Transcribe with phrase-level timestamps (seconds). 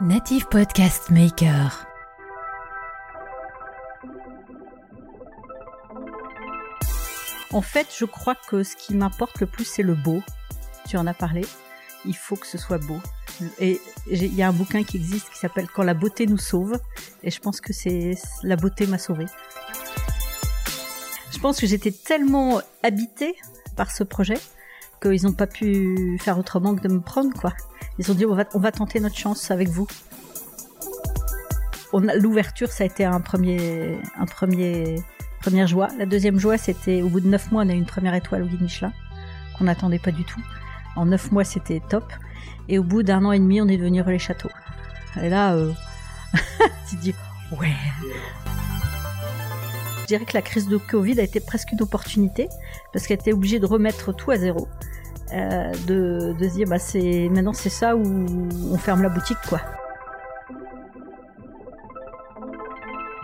[0.00, 1.86] Native Podcast Maker.
[7.52, 10.20] En fait, je crois que ce qui m'importe le plus, c'est le beau.
[10.88, 11.42] Tu en as parlé.
[12.04, 13.00] Il faut que ce soit beau.
[13.60, 13.80] Et
[14.10, 16.76] il y a un bouquin qui existe qui s'appelle Quand la beauté nous sauve.
[17.22, 19.26] Et je pense que c'est la beauté m'a sauvée.
[21.32, 23.36] Je pense que j'étais tellement habitée
[23.76, 24.40] par ce projet
[25.00, 27.52] qu'ils n'ont pas pu faire autrement que de me prendre, quoi.
[27.98, 29.86] Ils ont dit on va, tenter notre chance avec vous.
[31.92, 34.96] L'ouverture, ça a été un premier, un premier,
[35.40, 35.88] première joie.
[35.96, 38.42] La deuxième joie, c'était au bout de neuf mois, on a eu une première étoile
[38.42, 38.68] au guide
[39.56, 40.40] qu'on n'attendait pas du tout.
[40.96, 42.12] En neuf mois, c'était top.
[42.68, 44.50] Et au bout d'un an et demi, on est devenu Relais Château.
[45.22, 45.72] Et là, euh...
[46.90, 47.14] tu dis
[47.60, 47.76] ouais.
[50.02, 52.48] Je dirais que la crise de Covid a été presque une opportunité
[52.92, 54.68] parce qu'elle était obligée de remettre tout à zéro.
[55.32, 58.26] Euh, de, de se dire bah c'est maintenant c'est ça où
[58.70, 59.60] on ferme la boutique quoi.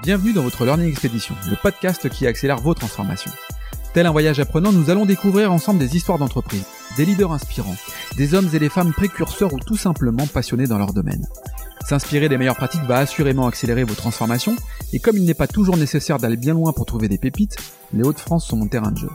[0.02, 3.30] Bienvenue dans votre Learning Expedition, le podcast qui accélère vos transformations.
[3.92, 6.64] Tel un voyage apprenant, nous allons découvrir ensemble des histoires d'entreprise,
[6.96, 7.76] des leaders inspirants,
[8.16, 11.26] des hommes et des femmes précurseurs ou tout simplement passionnés dans leur domaine.
[11.86, 14.56] S'inspirer des meilleures pratiques va assurément accélérer vos transformations,
[14.92, 17.56] et comme il n'est pas toujours nécessaire d'aller bien loin pour trouver des pépites,
[17.92, 19.10] les Hauts-de-France sont mon terrain de jeu.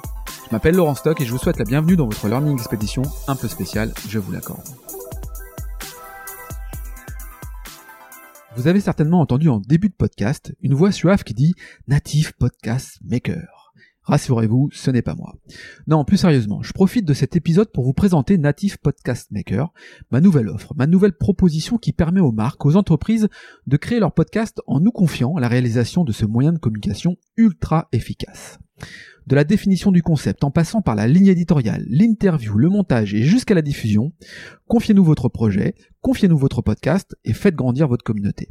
[0.45, 3.35] Je m'appelle Laurent Stock et je vous souhaite la bienvenue dans votre Learning Expedition un
[3.35, 4.67] peu spéciale, je vous l'accorde.
[8.55, 11.55] Vous avez certainement entendu en début de podcast une voix suave qui dit
[11.87, 13.73] Native Podcast Maker.
[14.03, 15.33] Rassurez-vous, ce n'est pas moi.
[15.87, 19.73] Non, plus sérieusement, je profite de cet épisode pour vous présenter Native Podcast Maker,
[20.11, 23.29] ma nouvelle offre, ma nouvelle proposition qui permet aux marques, aux entreprises
[23.65, 27.87] de créer leur podcast en nous confiant la réalisation de ce moyen de communication ultra
[27.91, 28.59] efficace.
[29.27, 33.23] De la définition du concept en passant par la ligne éditoriale, l'interview, le montage et
[33.23, 34.13] jusqu'à la diffusion,
[34.67, 38.49] confiez-nous votre projet, confiez-nous votre podcast et faites grandir votre communauté.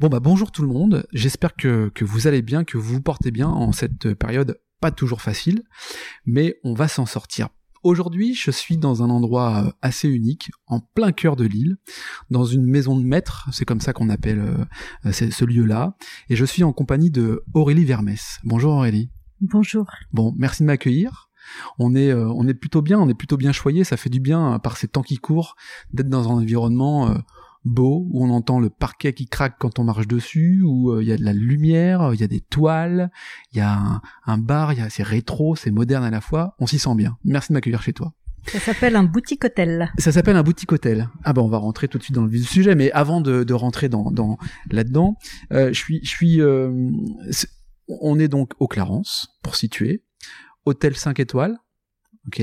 [0.00, 3.03] Bon bah bonjour tout le monde, j'espère que, que vous allez bien, que vous vous
[3.03, 5.62] portez bien en cette période pas toujours facile,
[6.27, 7.49] mais on va s'en sortir.
[7.84, 11.77] Aujourd'hui, je suis dans un endroit euh, assez unique, en plein cœur de l'île,
[12.28, 15.97] dans une maison de maître, c'est comme ça qu'on appelle euh, c'est- ce lieu-là,
[16.28, 18.39] et je suis en compagnie de Aurélie Vermès.
[18.44, 19.11] Bonjour Aurélie.
[19.41, 19.87] Bonjour.
[20.12, 21.31] Bon, merci de m'accueillir.
[21.78, 23.84] On est, euh, on est plutôt bien, on est plutôt bien choyé.
[23.84, 25.55] Ça fait du bien euh, par ces temps qui courent
[25.93, 27.15] d'être dans un environnement euh,
[27.68, 31.08] beau où on entend le parquet qui craque quand on marche dessus, où euh, il
[31.08, 33.10] y a de la lumière, il y a des toiles,
[33.52, 36.20] il y a un, un bar, il y a c'est rétro, c'est moderne à la
[36.20, 36.54] fois.
[36.58, 37.16] On s'y sent bien.
[37.24, 38.12] Merci de m'accueillir chez toi.
[38.46, 39.92] Ça s'appelle un boutique hôtel.
[39.98, 41.10] Ça s'appelle un boutique hôtel.
[41.24, 43.20] Ah ben on va rentrer tout de suite dans le vif du sujet, mais avant
[43.20, 44.38] de, de rentrer dans, dans
[44.70, 45.16] là-dedans,
[45.52, 46.90] euh, je suis, je suis, euh,
[47.88, 50.04] on est donc au Clarence pour situer,
[50.64, 51.58] hôtel 5 étoiles,
[52.28, 52.43] ok.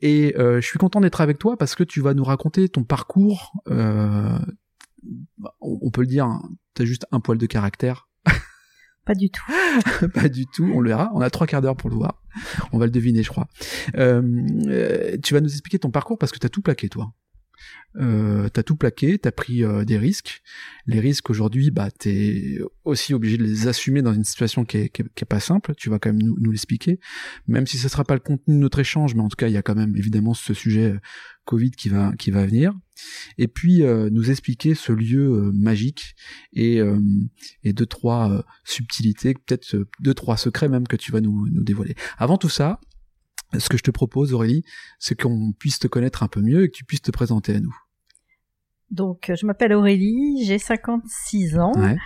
[0.00, 2.84] Et euh, je suis content d'être avec toi parce que tu vas nous raconter ton
[2.84, 3.52] parcours.
[3.68, 4.38] euh,
[5.60, 6.42] on, peut le dire, hein,
[6.74, 8.08] t'as juste un poil de caractère,
[9.06, 9.42] Pas du tout.
[10.14, 10.70] pas du tout.
[10.72, 11.10] On le verra.
[11.14, 12.22] On a trois quarts d'heure pour le voir.
[12.72, 13.48] On va le deviner, je crois.
[13.96, 17.12] Euh, tu vas nous expliquer ton parcours parce que t'as tout plaqué, toi.
[17.96, 20.42] Euh, t'as tout plaqué, t'as pris euh, des risques.
[20.86, 24.88] Les risques aujourd'hui, bah t'es aussi obligé de les assumer dans une situation qui est,
[24.88, 25.74] qui est, pas simple.
[25.76, 27.00] Tu vas quand même nous, nous l'expliquer,
[27.48, 29.54] même si ce sera pas le contenu de notre échange, mais en tout cas il
[29.54, 31.00] y a quand même évidemment ce sujet euh,
[31.44, 32.72] Covid qui va qui va venir.
[33.38, 36.14] Et puis euh, nous expliquer ce lieu euh, magique
[36.52, 37.00] et euh,
[37.64, 41.96] et deux trois subtilités, peut-être deux trois secrets même que tu vas nous nous dévoiler.
[42.18, 42.78] Avant tout ça,
[43.58, 44.64] ce que je te propose, Aurélie,
[44.98, 47.60] c'est qu'on puisse te connaître un peu mieux et que tu puisses te présenter à
[47.60, 47.74] nous.
[48.90, 51.96] Donc, euh, je m'appelle Aurélie, j'ai 56 ans Ouais,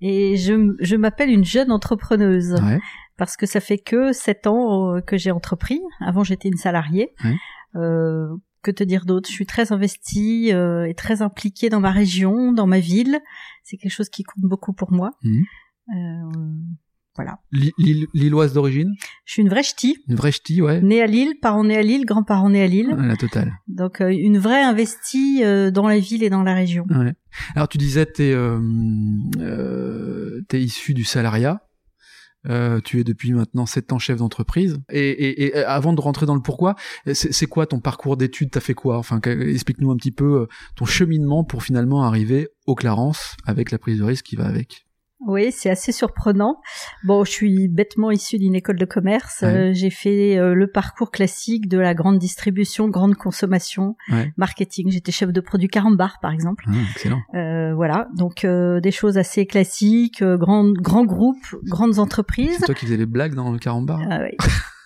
[0.00, 2.80] et je, je m'appelle une jeune entrepreneuse ouais,
[3.16, 5.80] parce que ça fait que 7 ans euh, que j'ai entrepris.
[6.00, 7.10] Avant, j'étais une salariée.
[7.24, 7.36] Ouais.
[7.76, 8.28] Euh,
[8.62, 9.28] que te dire d'autre?
[9.28, 13.20] Je suis très investie euh, et très impliquée dans ma région, dans ma ville.
[13.64, 15.12] C'est quelque chose qui compte beaucoup pour moi.
[15.24, 16.30] Euh,
[17.22, 17.38] voilà.
[17.78, 18.94] Lille- Lilloise d'origine,
[19.26, 20.80] Je suis une vraie ch'ti, une vraie ch'ti, ouais.
[20.80, 22.96] née à Lille, parents nés à Lille, grands-parents nés à Lille.
[22.98, 23.52] La totale.
[23.68, 26.84] Donc euh, une vraie investie euh, dans la ville et dans la région.
[26.90, 27.12] Ouais.
[27.54, 28.58] Alors tu disais t'es euh,
[29.38, 31.60] euh, t'es issu du salariat.
[32.48, 34.78] Euh, tu es depuis maintenant sept ans chef d'entreprise.
[34.90, 36.74] Et, et, et avant de rentrer dans le pourquoi,
[37.12, 38.50] c'est quoi ton parcours d'études?
[38.50, 38.96] T'as fait quoi?
[38.96, 43.78] Enfin, que- explique-nous un petit peu ton cheminement pour finalement arriver au Clarence avec la
[43.78, 44.86] prise de risque qui va avec.
[45.26, 46.60] Oui, c'est assez surprenant.
[47.04, 49.40] Bon, je suis bêtement issue d'une école de commerce.
[49.42, 49.48] Ouais.
[49.48, 54.32] Euh, j'ai fait euh, le parcours classique de la grande distribution, grande consommation, Ouais.
[54.36, 54.90] marketing.
[54.90, 56.64] J'étais chef de produit Carambar, par exemple.
[56.68, 57.20] Ah, excellent.
[57.34, 62.56] Euh, voilà, donc euh, des choses assez classiques, euh, grands grands groupes, grandes entreprises.
[62.58, 64.00] C'est toi qui faisais les blagues dans le carambar?
[64.10, 64.36] Ah oui.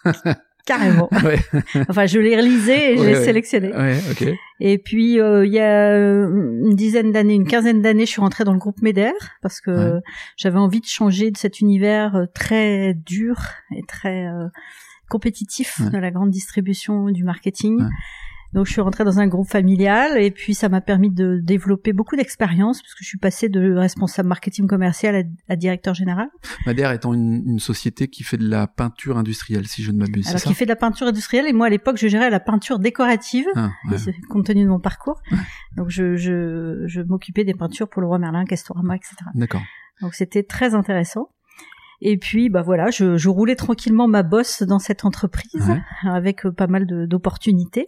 [0.66, 1.08] Carrément.
[1.24, 1.38] Ouais.
[1.88, 3.24] Enfin, je les relisais et je Ouais, les ouais.
[3.24, 3.74] sélectionnais.
[3.76, 4.28] Ouais, ok.
[4.60, 6.28] Et puis euh, il y a euh,
[6.64, 9.12] une dizaine d'années, une quinzaine d'années, je suis rentrée dans le groupe Meder
[9.42, 10.00] parce que
[10.36, 13.36] j'avais envie de changer de cet univers euh, très dur
[13.76, 14.46] et très euh,
[15.10, 17.82] compétitif de la grande distribution du marketing.
[18.54, 21.92] Donc je suis rentrée dans un groupe familial et puis ça m'a permis de développer
[21.92, 26.28] beaucoup d'expérience parce que je suis passée de responsable marketing commercial à, à directeur général.
[26.64, 30.28] Madère étant une, une société qui fait de la peinture industrielle, si je ne m'abuse,
[30.28, 32.78] Alors qui fait de la peinture industrielle et moi à l'époque je gérais la peinture
[32.78, 33.96] décorative Ah, ouais.
[34.30, 35.20] Compte tenu de mon parcours.
[35.76, 39.16] Donc je, je, je m'occupais des peintures pour le roi Merlin, Castorama, etc.
[39.34, 39.62] D'accord.
[40.00, 41.28] Donc c'était très intéressant.
[42.00, 45.80] Et puis bah voilà, je, je roulais tranquillement ma bosse dans cette entreprise Ouais.
[46.08, 47.86] avec euh, pas mal d'opportunités.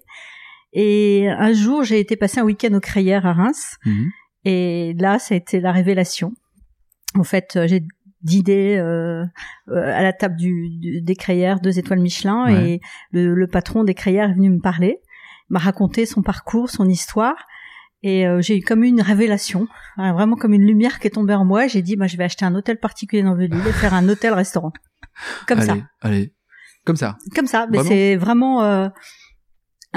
[0.72, 3.76] Et un jour, j'ai été passer un week-end au Crayères à Reims.
[3.84, 4.10] Mhm.
[4.44, 6.32] Et là, ça a été la révélation.
[7.18, 7.82] En fait, euh, j'ai
[8.22, 9.24] d'idées euh,
[9.68, 12.70] euh, à la table du, du- des crayères, deux étoiles Michelin, Ouais.
[12.72, 12.80] et
[13.12, 14.98] le, le patron des crayères est venu me parler,
[15.48, 17.36] m'a raconté son parcours, son histoire,
[18.02, 21.34] et euh, j'ai eu comme une révélation, hein, vraiment comme une lumière qui est tombée
[21.34, 21.66] en moi.
[21.68, 24.08] J'ai dit, bah, je vais acheter un hôtel particulier dans le Lille et faire un
[24.08, 24.72] hôtel-restaurant,
[25.46, 26.34] comme allez, ça, Allez,
[26.84, 27.16] comme ça.
[27.34, 27.66] comme ça.
[27.70, 28.88] Mais c'est vraiment euh,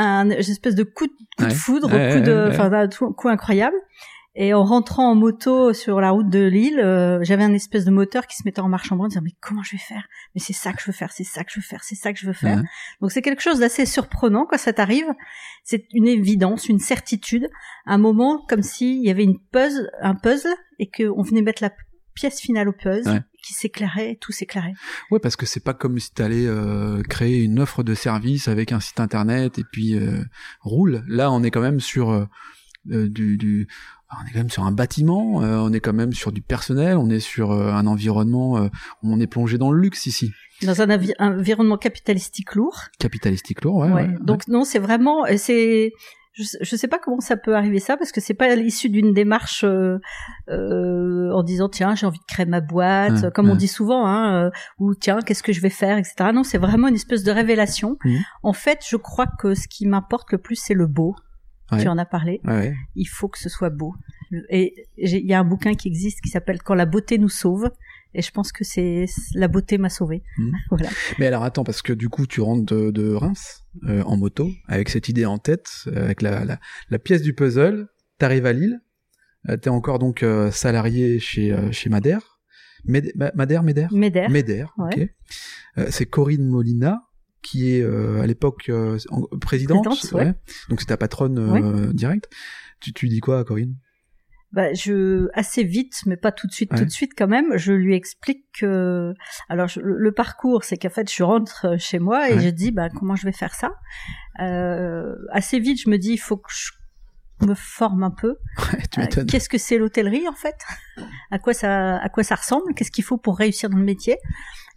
[0.02, 1.50] un une espèce de coup de, coup de Ouais.
[1.54, 2.50] foudre, Ouais, coup de, ouais, ouais.
[2.50, 3.76] enfin, un tout- coup incroyable.
[4.36, 7.92] Et en rentrant en moto sur la route de Lille, euh, j'avais un espèce de
[7.92, 10.08] moteur qui se mettait en marche en branle, disant mais comment je vais faire?
[10.34, 12.14] Mais c'est ça que je veux faire, c'est ça que je veux faire, c'est ça
[12.14, 12.58] que je veux faire.
[12.60, 12.64] Ouais.
[13.02, 15.08] Donc c'est quelque chose d'assez surprenant quand ça t'arrive.
[15.64, 17.50] C'est une évidence, une certitude,
[17.86, 21.72] un moment comme s'il y avait une puzzle, un puzzle et qu'on venait mettre la
[22.14, 23.22] pièce finale au puzzle Ouais.
[23.42, 24.74] Qui s'éclairait, tout s'éclairait.
[25.12, 28.72] Ouais, parce que c'est pas comme si t'allais euh, créer une offre de service avec
[28.72, 30.24] un site internet et puis euh,
[30.62, 31.04] roule.
[31.08, 32.26] Là, on est quand même sur euh,
[32.92, 33.68] euh, du, du,
[34.12, 37.10] on est quand même sur un bâtiment, on est quand même sur du personnel, on
[37.10, 38.70] est sur un environnement,
[39.04, 40.32] on est plongé dans le luxe ici,
[40.64, 42.86] Dans un environnement capitalistique lourd.
[42.98, 43.76] capitalistique lourd.
[43.78, 43.88] Ouais.
[43.90, 44.08] Ouais.
[44.08, 45.92] ouais, Donc non, c'est vraiment, c'est,
[46.40, 49.14] je, je sais pas comment ça peut arriver ça parce que c'est pas l'issue d'une
[49.14, 49.98] démarche euh,
[50.50, 53.58] euh, en disant tiens j'ai envie de créer ma boîte, Ouais, comme on ouais.
[53.58, 54.50] dit souvent, hein, euh,
[54.80, 56.30] ou tiens qu'est-ce que je vais faire, etc.
[56.34, 57.98] Non, c'est vraiment une espèce de révélation.
[58.06, 58.20] Mhm.
[58.44, 61.16] En fait, je crois que ce qui m'importe le plus c'est le beau.
[61.72, 61.82] Ouais.
[61.82, 62.42] Tu en as parlé.
[62.46, 62.74] ouais.
[62.96, 63.94] Il faut que ce soit beau.
[64.50, 67.70] Et il y a un bouquin qui existe qui s'appelle Quand la beauté nous sauve.
[68.16, 69.06] Et je pense que c'est
[69.36, 70.24] la beauté m'a sauvé.
[70.72, 70.90] Voilà.
[71.20, 73.59] Mais alors attends, parce que du coup, tu rentres de, de Reims?
[73.86, 77.34] Euh, en moto avec cette idée en tête, euh, avec la, la, la pièce du
[77.34, 77.88] puzzle.
[78.18, 78.82] T'arrives à Lille.
[79.50, 82.40] Euh, T'es encore donc salarié chez chez Madère.
[82.86, 83.92] Med- Madère, Médère?
[83.94, 84.30] Médère.
[84.30, 85.10] Médère, Ouais.
[85.78, 85.86] ok.
[85.92, 87.04] C'est Corinne Molina
[87.42, 90.34] qui est euh, à l'époque euh, en- présidente, Présidente, ouais.
[90.70, 92.30] donc c'est ta patronne euh, directe.
[92.82, 93.76] Tu, tu dis quoi Corinne?
[94.52, 96.80] Bah, je assez vite, mais pas tout de suite, Ouais.
[96.80, 97.58] tout de suite quand même.
[97.58, 99.14] Je lui explique que,
[99.48, 102.40] alors je- le, parcours, c'est qu'en fait, je rentre chez moi et Ouais.
[102.40, 103.72] je dis, bah comment je vais faire ça?
[104.42, 106.72] Euh, Assez vite, je me dis, il faut que je
[107.46, 108.38] me forme un peu.
[108.98, 109.26] Ouais, Euh.
[109.26, 110.56] Qu'est-ce que c'est l'hôtellerie en fait?
[111.32, 112.74] À quoi ça, à quoi ça ressemble?
[112.74, 114.18] Qu'est-ce qu'il faut pour réussir dans le métier?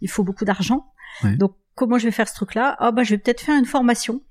[0.01, 0.85] Il faut beaucoup d'argent.
[1.23, 1.35] Ouais.
[1.35, 2.75] Donc comment je vais faire ce truc-là?
[2.79, 4.21] Ah bah je vais peut-être faire une formation.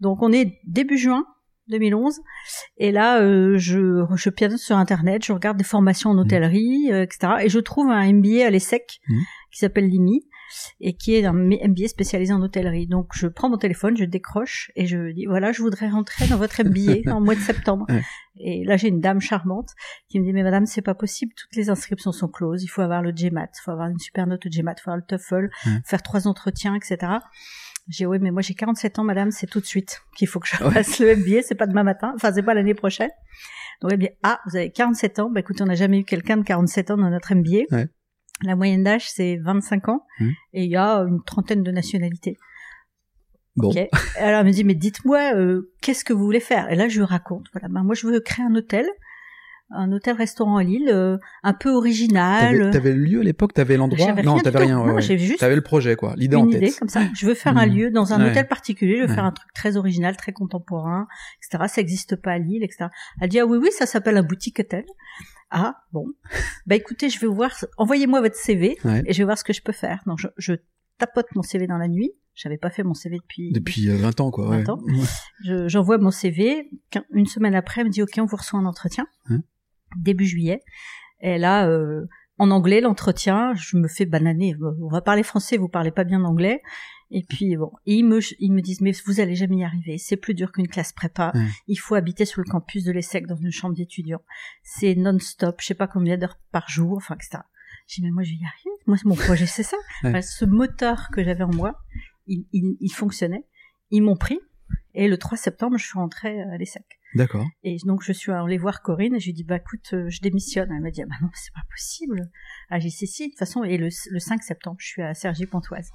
[0.00, 1.24] Donc on est début juin
[1.68, 2.20] 2011
[2.78, 7.02] et là euh, je je pianote sur internet, je regarde des formations en hôtellerie, euh,
[7.02, 7.34] etc.
[7.42, 9.20] Et je trouve un MBA à l'ESSEC Mhm.
[9.50, 10.24] qui s'appelle Limi
[10.80, 12.86] et qui est un MBA spécialisé en hôtellerie.
[12.86, 16.38] Donc je prends mon téléphone, je décroche et je dis voilà, je voudrais rentrer dans
[16.38, 17.84] votre MBA en mois de septembre.
[17.90, 18.02] Ouais.
[18.40, 19.70] Et là j'ai une dame charmante
[20.08, 22.80] qui me dit mais madame c'est pas possible, toutes les inscriptions sont closes, il faut
[22.82, 25.06] avoir le GMAT, il faut avoir une super note au GMAT, il faut avoir le
[25.06, 25.50] TOEFL,
[25.84, 26.96] faire trois entretiens, etc.
[27.88, 30.40] J'ai dit, oui, mais moi j'ai 47 ans, madame, c'est tout de suite qu'il faut
[30.40, 30.70] que je Ouais.
[30.70, 33.10] fasse le MBA, c'est pas demain matin, enfin c'est pas l'année prochaine.
[33.80, 36.04] Donc elle me dit, ah, vous avez 47 ans, bah écoutez, on n'a jamais eu
[36.04, 37.64] quelqu'un de 47 ans dans notre MBA.
[37.70, 37.88] Ouais.
[38.42, 40.32] La moyenne d'âge c'est 25 ans Mhm.
[40.52, 42.36] et il y a une trentaine de nationalités.
[43.56, 43.72] Bon.
[44.16, 46.70] Alors elle me dit, mais dites-moi, euh, qu'est-ce que vous voulez faire?
[46.70, 48.86] Et là je lui raconte, voilà, ben moi je veux créer un hôtel,
[49.70, 52.70] un hôtel-restaurant à Lille, euh, un peu original.
[52.70, 54.12] t'avais le lieu à l'époque, t'avais l'endroit?
[54.22, 54.80] Non, t'avais rien.
[54.82, 55.18] ouais, ouais.
[55.18, 56.14] juste T'avais le projet, quoi.
[56.16, 56.62] L'idée en une tête.
[56.62, 57.02] idée comme ça.
[57.14, 57.74] Je veux faire un Mhm.
[57.74, 58.30] lieu dans un Ouais.
[58.30, 58.96] hôtel particulier.
[58.98, 61.06] Je veux faire un truc très original, très contemporain,
[61.42, 61.64] etc.
[61.68, 62.86] Ça n'existe pas à Lille, etc.
[63.20, 64.84] Elle dit ah oui oui, ça s'appelle un boutique hôtel.
[65.50, 66.06] Ah bon.
[66.66, 67.50] bah écoutez, je vais voir.
[67.78, 70.02] Envoyez-moi votre CV et je vais voir ce que je peux faire.
[70.06, 70.54] Donc je, je
[70.98, 72.12] tapote mon CV dans la nuit.
[72.34, 73.50] J'avais pas fait mon CV depuis.
[73.52, 74.46] Depuis euh, 20 ans, quoi.
[74.48, 74.70] 20 ouais.
[74.70, 74.80] ans.
[75.44, 76.70] Je- J'envoie mon CV.
[77.12, 79.40] Une semaine après, elle me dit ok, on vous reçoit un entretien Hein
[79.96, 80.62] début juillet.
[81.20, 82.06] Et là, euh,
[82.38, 84.54] en anglais l'entretien, je me fais bananer.
[84.80, 86.62] On va parler français, vous parlez pas bien anglais.
[87.10, 90.16] Et puis bon, ils me ils me disent mais vous allez jamais y arriver, c'est
[90.16, 91.32] plus dur qu'une classe prépa.
[91.66, 94.22] Il faut habiter sur le campus de l'ESSEC dans une chambre d'étudiants.
[94.62, 97.42] C'est non-stop, je sais pas combien d'heures par jour, enfin etc.
[97.86, 98.82] J'ai dit mais moi je vais y arriver.
[98.86, 99.78] Moi mon projet c'est ça.
[100.02, 100.10] Ouais.
[100.10, 101.80] Enfin, ce moteur que j'avais en moi,
[102.26, 103.46] il, il, il fonctionnait.
[103.90, 104.38] Ils m'ont pris
[104.92, 106.97] et le 3 septembre je suis rentrée à l'ESSEC.
[107.14, 107.46] D'accord.
[107.62, 110.08] Et donc je suis allée voir Corinne et je lui ai dit bah écoute euh,
[110.10, 110.70] je démissionne.
[110.70, 112.28] Elle m'a dit ah bah non c'est pas possible.
[112.70, 115.46] Ah j'ai si de toute façon et le, le 5 septembre je suis à Sergi
[115.46, 115.88] Pontoise.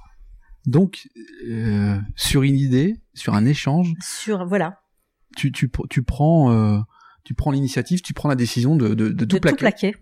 [0.66, 1.06] Donc,
[1.46, 4.80] euh, sur une idée, sur un échange, Sur voilà
[5.36, 6.78] tu, tu, tu prends, euh,
[7.24, 9.56] tu prends l'initiative, tu prends la décision de, de, de de tout plaquer.
[9.56, 9.94] tout plaquer,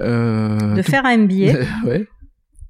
[0.00, 1.52] de tout- faire un MBA
[1.86, 2.06] ouais.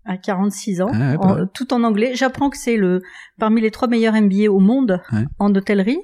[0.05, 1.49] À 46 ans, Ah ouais, pas en- mal.
[1.55, 2.13] tout en anglais.
[2.15, 3.01] J'apprends que c'est le
[3.39, 5.25] parmi les trois meilleurs MBA au monde Ouais.
[5.39, 5.99] en hôtellerie.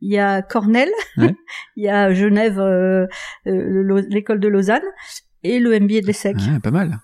[0.00, 0.90] Il y a Cornell,
[1.76, 3.06] il y a Genève, euh,
[3.46, 4.82] euh, le- l'école de Lausanne
[5.42, 6.36] et le MBA de l'ESSEC.
[6.62, 6.98] Pas mal.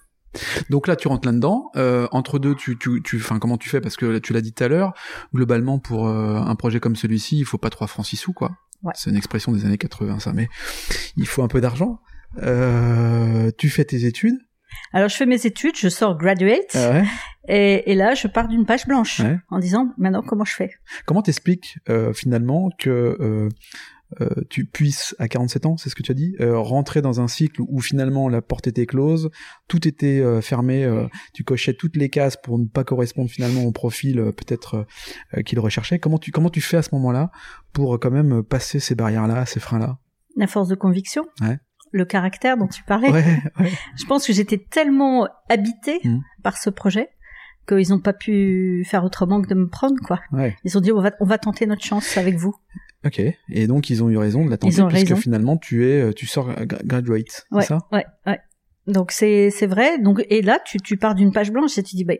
[0.70, 1.70] Donc là, tu rentres là-dedans.
[1.76, 3.80] Euh, entre deux, tu, tu, tu, enfin, comment tu fais?
[3.80, 4.92] Parce que tu l'as dit tout à l'heure.
[5.34, 8.52] Globalement, pour euh, un projet comme celui-ci, il faut pas trois francs six sous, quoi.
[8.82, 8.92] Ouais.
[8.94, 10.32] C'est une expression des années 80, ça.
[10.32, 10.48] Mais
[11.16, 11.98] il faut un peu d'argent.
[12.42, 14.38] Euh, tu fais tes études.
[14.92, 17.04] Alors je fais mes études, je sors graduate Ah ouais.
[17.48, 19.38] et, et là je pars d'une page blanche Ouais.
[19.50, 20.70] en disant maintenant comment je fais?
[21.06, 23.48] Comment t'expliques euh, finalement que euh,
[24.20, 27.28] euh, tu puisses à 47 ans, c'est ce que tu as dit, rentrer dans un
[27.28, 29.30] cycle où finalement la porte était close,
[29.68, 30.84] tout était fermé,
[31.32, 34.84] tu cochais toutes les cases pour ne pas correspondre finalement au profil peut-être
[35.46, 36.00] qu'il recherchait.
[36.00, 37.30] Comment tu comment tu fais à ce moment-là
[37.72, 39.98] pour quand même passer ces barrières-là, ces freins-là?
[40.36, 41.58] La force de conviction, Ouais.
[41.92, 43.10] Le caractère dont tu parlais.
[43.10, 43.24] Ouais,
[43.58, 43.70] ouais.
[43.96, 46.22] Je pense que j'étais tellement habitée Mhm.
[46.42, 47.08] par ce projet
[47.68, 50.20] qu'ils n'ont pas pu faire autrement que de me prendre quoi.
[50.32, 50.56] ouais.
[50.64, 52.54] Ils ont dit on va on va tenter notre chance avec vous.
[53.04, 53.20] Ok.
[53.48, 55.16] Et donc ils ont eu raison de la tenter puisque raison.
[55.16, 57.78] finalement tu es euh, tu sors gra- graduate, Ouais, c'est ça?
[57.92, 58.38] ouais, ouais.
[58.86, 59.98] Donc c'est c'est vrai.
[60.00, 62.14] Donc et là tu tu pars d'une page blanche et tu dis bah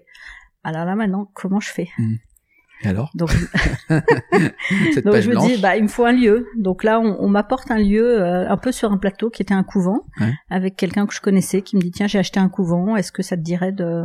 [0.65, 1.89] alors là maintenant comment je fais?
[2.83, 3.11] Et alors?
[3.15, 3.31] Donc
[3.89, 6.47] cette donc page je me dis bah il me faut un lieu.
[6.57, 9.55] Donc là on, on m'apporte un lieu euh, un peu sur un plateau qui était
[9.55, 10.33] un couvent Ouais.
[10.49, 13.23] avec quelqu'un que je connaissais qui me dit tiens j'ai acheté un couvent est-ce que
[13.23, 14.05] ça te dirait de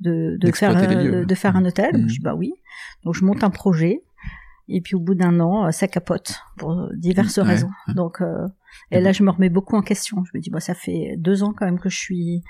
[0.00, 1.90] de, de faire euh, de faire un hôtel?
[1.96, 2.08] Mhm.
[2.08, 2.52] Je dis bah oui.
[3.04, 4.02] Donc je monte un projet
[4.68, 7.70] et puis au bout d'un an euh, ça capote pour diverses Ouais, raisons.
[7.88, 7.94] ouais.
[7.94, 8.46] Donc euh,
[8.92, 10.22] et là je me remets beaucoup en question.
[10.24, 12.42] Je me dis bah ça fait deux ans quand même que je suis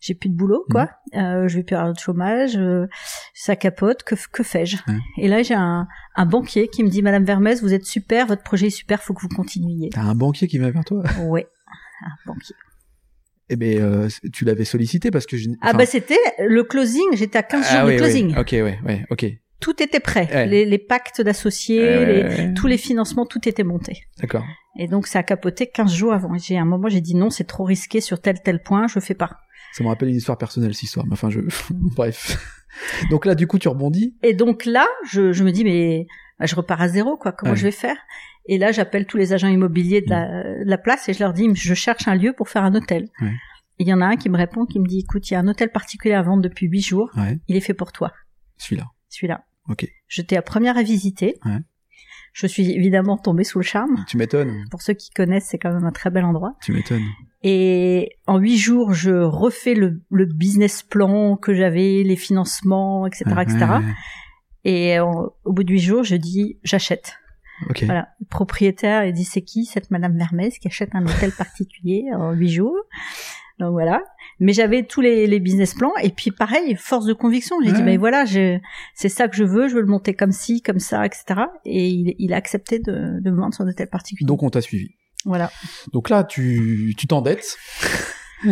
[0.00, 0.88] j'ai plus de boulot quoi.
[1.12, 1.20] Mhm.
[1.20, 2.56] Euh, je vais plus avoir de chômage.
[2.56, 2.86] euh,
[3.34, 4.02] ça capote.
[4.04, 4.76] Que que fais-je?
[5.18, 5.86] Et là j'ai un
[6.16, 9.14] un banquier qui me dit Madame Vermès vous êtes super votre projet est super faut
[9.14, 9.90] que vous continuiez.
[9.90, 11.02] T'as un banquier qui vient vers toi?
[11.26, 11.46] Ouais.
[12.04, 12.54] Un banquier.
[13.50, 15.48] Eh ben, euh, tu l'avais sollicité parce que je.
[15.62, 18.26] Ah enfin- bah c'était le closing, j'étais à 15 jours Ah de oui, closing.
[18.34, 18.38] oui.
[18.38, 19.24] Ok, ouais, ouais, ok.
[19.60, 20.28] Tout était prêt.
[20.32, 20.46] Ouais.
[20.46, 24.02] Les, les pactes d'associés, les- tous les financements, tout était monté.
[24.20, 24.44] D'accord.
[24.78, 26.36] Et donc ça a capoté 15 jours avant.
[26.36, 29.14] J'ai un moment j'ai dit non, c'est trop risqué sur tel tel point, je fais
[29.14, 29.38] pas.
[29.72, 31.06] Ça me rappelle une histoire personnelle, cette histoire.
[31.06, 31.40] Mais enfin, je.
[31.70, 32.36] Bref.
[33.10, 34.16] Donc là, du coup, tu rebondis.
[34.22, 36.06] Et donc là, je, je me dis mais
[36.38, 37.32] bah, je repars à zéro quoi.
[37.32, 37.56] Comment Ouais.
[37.58, 37.96] je vais faire?
[38.46, 40.26] Et là, j'appelle tous les agents immobiliers de la,
[40.64, 43.08] de la place et je leur dis je cherche un lieu pour faire un hôtel.
[43.20, 43.32] Ouais.
[43.78, 45.36] Et il y en a un qui me répond, qui me dit écoute, il y
[45.36, 47.10] a un hôtel particulier à vendre depuis huit jours.
[47.16, 47.38] Ouais.
[47.46, 48.12] Il est fait pour toi,
[48.56, 48.86] Celui-là.
[49.08, 49.44] celui-là.
[49.68, 49.86] Ok.
[50.08, 51.34] J'étais la première à visiter.
[52.32, 54.04] Je suis évidemment tombée sous le charme.
[54.08, 54.64] Tu m'étonnes.
[54.70, 56.54] Pour ceux qui connaissent, c'est quand même un très bel endroit.
[56.62, 57.04] Tu m'étonnes.
[57.42, 63.24] Et en huit jours, je refais le, le business plan que j'avais, les financements, etc.,
[63.42, 63.58] etc.
[63.58, 63.82] ouais, ouais.
[64.64, 67.14] Et en- au bout de huit jours, je dis j'achète.
[67.70, 67.84] Ok.
[67.84, 68.08] Voilà.
[68.20, 72.32] Le propriétaire, il dit c'est qui cette Madame Vermès qui achète un hôtel particulier en
[72.32, 72.76] huit jours?
[73.60, 74.02] Donc voilà.
[74.40, 77.56] Mais j'avais tous les, les business plans et puis pareil, force de conviction.
[77.64, 77.84] J'ai dit Ouais.
[77.84, 78.58] mais voilà, je-
[78.94, 81.24] c'est ça que je veux, je veux le monter comme ci, comme ça, etc.
[81.64, 84.26] Et il, il a accepté de, de me vendre son hôtel particulier.
[84.26, 84.90] Donc on t'a suivi.
[85.24, 85.50] Voilà.
[85.92, 87.56] Donc là, tu tu t'endettes.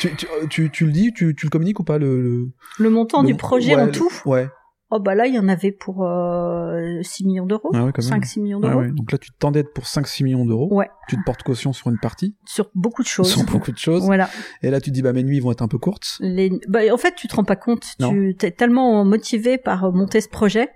[0.00, 2.48] tu, tu, tu, tu le dis, tu, tu le communiques ou pas le, le-
[2.78, 4.10] Le montant le- du projet ouais, en tout?
[4.26, 4.48] Ouais.
[4.94, 8.04] Oh bah là, il y en avait pour euh, 6 millions d'euros, Ah ouais, quand
[8.10, 8.20] même.
[8.20, 8.90] 5-6 millions Ah d'euros, ouais.
[8.90, 10.68] Donc là, tu t'endettes pour 5-6 millions d'euros.
[10.70, 10.90] Ouais.
[11.08, 13.32] Tu te portes caution sur une partie, sur beaucoup de choses.
[13.32, 14.04] sur beaucoup de choses.
[14.04, 14.28] Voilà.
[14.60, 16.18] Et là, tu te dis, bah, mes nuits vont être un peu courtes.
[16.20, 16.50] Les...
[16.68, 17.86] Bah, en fait, tu te rends pas compte.
[18.00, 18.10] Non.
[18.12, 20.68] Tu es tellement motivé par monter ce projet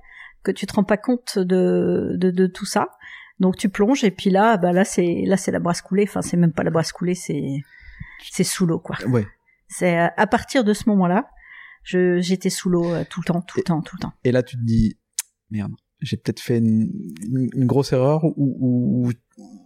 [0.43, 2.88] que tu te rends pas compte de, de, de tout ça.
[3.40, 6.05] Donc tu plonges et puis là, bah là c'est là c'est la brasse coulée.
[6.09, 7.43] Enfin, c'est même pas la brasse coulée, c'est
[8.31, 8.97] c'est sous l'eau quoi.
[9.09, 9.26] Ouais.
[9.69, 11.28] C'est euh, à partir de ce moment-là,
[11.83, 14.12] je j'étais sous l'eau euh, tout le temps, tout le temps, tout le temps.
[14.25, 14.97] Et là, tu te dis,
[15.50, 16.90] merde, j'ai peut-être fait une,
[17.23, 19.11] une- une grosse erreur ou, ou,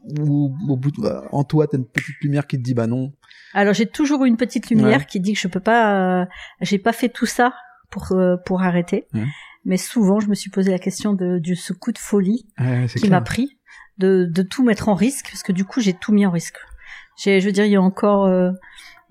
[0.05, 2.75] ou, ou au bout de- euh, en toi, t'as une petite lumière qui te dit,
[2.75, 3.13] bah non.
[3.55, 5.07] Alors j'ai toujours eu une petite lumière Ouais.
[5.09, 6.27] qui dit que je peux pas, euh,
[6.61, 7.53] j'ai pas fait tout ça
[7.91, 9.07] pour euh, pour arrêter.
[9.15, 9.25] Ouais.
[9.67, 12.87] Mais souvent, je me suis posé la question de, de ce coup de folie Ouais,
[12.97, 13.59] qui m'a pris
[13.99, 16.57] de, de tout mettre en risque parce que du coup j'ai tout mis en risque.
[17.17, 18.51] J'ai, je veux dire, il y a encore euh,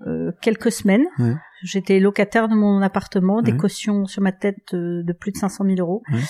[0.06, 1.04] euh, quelques semaines.
[1.18, 1.34] Ouais.
[1.62, 3.58] J'étais locataire de mon appartement, des Ouais.
[3.58, 6.02] cautions sur ma tête de, de plus de 500 000 euros.
[6.12, 6.20] Ouais.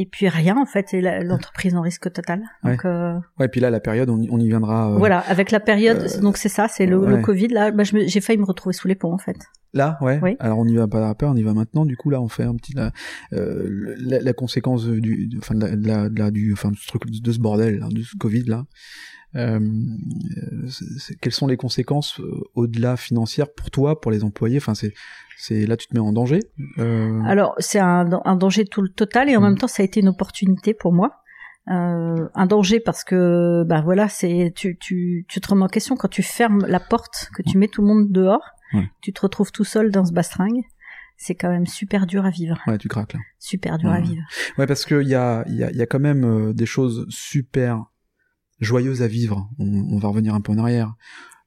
[0.00, 2.42] Et puis rien en fait, et l'entreprise en risque total.
[2.62, 4.92] Donc euh, Ouais, puis là, la période, on y, on y viendra.
[4.92, 7.22] euh, voilà, avec la période, euh, donc c'est ça, c'est le, le ouais.
[7.22, 7.48] Covid.
[7.48, 9.36] Là, bah, j'ai failli me retrouver sous les ponts en fait.
[9.74, 10.20] Là, ouais.
[10.22, 10.36] Oui.
[10.38, 11.84] Alors on y va pas à peur, on y va maintenant.
[11.84, 12.92] Du coup, là, on fait un petit la,
[13.32, 16.86] la, la conséquence du, enfin de la, de la- de la- du, enfin de ce
[16.86, 18.64] truc, de ce bordel, là, de ce Covid là.
[19.36, 19.60] Euh,
[21.20, 24.56] quelles sont les conséquences euh, au-delà financières pour toi, pour les employés?
[24.58, 24.94] Enfin, c'est,
[25.36, 26.40] c'est là, tu te mets en danger.
[26.78, 29.84] Euh, Alors c'est un, un danger tout le total et en même temps ça a
[29.86, 31.12] été une opportunité pour moi.
[31.70, 35.96] Euh, un danger parce que bah voilà c'est tu, tu tu te remets en question
[35.96, 38.40] quand tu fermes la porte que tu mets tout le monde dehors
[38.72, 38.90] Ouais.
[39.02, 40.62] tu te retrouves tout seul dans ce bastringue
[41.18, 43.20] c'est quand même super dur à vivre ouais, tu craques là.
[43.38, 44.02] super dur à Ouais.
[44.02, 44.22] vivre
[44.56, 47.04] Ouais, parce qu'il y a, il y, a, il y a quand même des choses
[47.10, 47.84] super
[48.60, 49.48] joyeuses à vivre.
[49.58, 50.94] On, on va revenir un peu en arrière.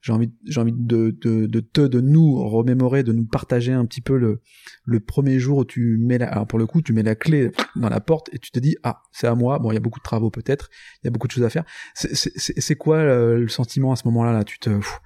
[0.00, 3.86] J'ai envie, j'ai envie de, de, de te, de nous remémorer, de nous partager un
[3.86, 4.40] petit peu le,
[4.84, 7.52] le premier jour où tu mets la, alors pour le coup, tu mets la clé
[7.76, 9.60] dans la porte et tu te dis, ah, c'est à moi.
[9.60, 10.70] Bon, il y a beaucoup de travaux peut-être,
[11.02, 11.62] il y a beaucoup de choses à faire.
[11.94, 14.42] C'est, quoi euh, le sentiment à ce moment-là, là?
[14.42, 14.98] Tu te, pff,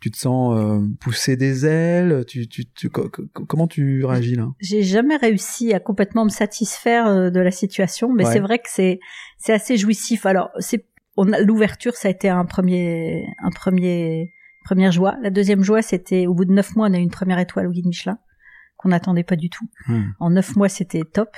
[0.00, 4.34] tu te sens euh, pousser des ailes, tu, tu, tu, co- co- comment tu réagis
[4.34, 4.48] là?
[4.60, 8.32] j'ai jamais réussi à complètement me satisfaire euh, de la situation mais Ouais.
[8.32, 8.98] c'est vrai que c'est
[9.38, 10.84] c'est assez jouissif alors c'est
[11.16, 14.32] on a l'ouverture ça a été un premier un premier
[14.64, 17.10] première joie la deuxième joie c'était au bout de neuf mois on a eu une
[17.10, 18.18] première étoile au guide Michelin
[18.76, 21.30] qu'on n'attendait pas du tout Hmm, en neuf mois c'était top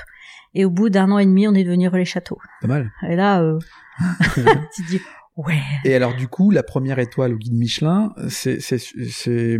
[0.54, 2.92] et au bout d'un an et demi on est devenu relais château pas mal.
[3.08, 3.58] et là euh,
[4.74, 5.00] tu te dis
[5.36, 9.58] ouais Et alors du coup, la première étoile au guide Michelin, c'est c'est c'est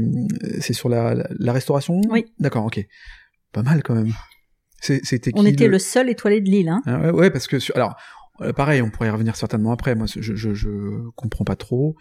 [0.60, 2.00] c'est sur la, la, la restauration?
[2.10, 2.26] Oui.
[2.38, 2.80] D'accord, ok.
[3.52, 4.12] Pas mal quand même.
[4.80, 6.80] C'était on était le seul étoilé de l'île hein.
[6.86, 7.96] Ah ouais, ouais, parce que alors
[8.40, 9.94] euh, pareil, on pourrait y revenir certainement après.
[9.94, 11.96] Moi, je je, je comprends pas trop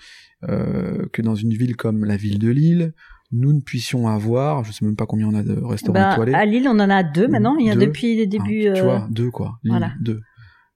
[0.50, 2.94] euh, que dans une ville comme la ville de Lille,
[3.32, 6.34] nous ne puissions avoir, je sais même pas combien on a de restaurants Bah, étoilés.
[6.34, 7.88] à Lille on en a deux maintenant il y a Deux.
[7.88, 9.60] depuis les Ah, débuts tu euh, vois, deux quoi.
[9.64, 9.92] Lille, voilà.
[10.02, 10.22] deux.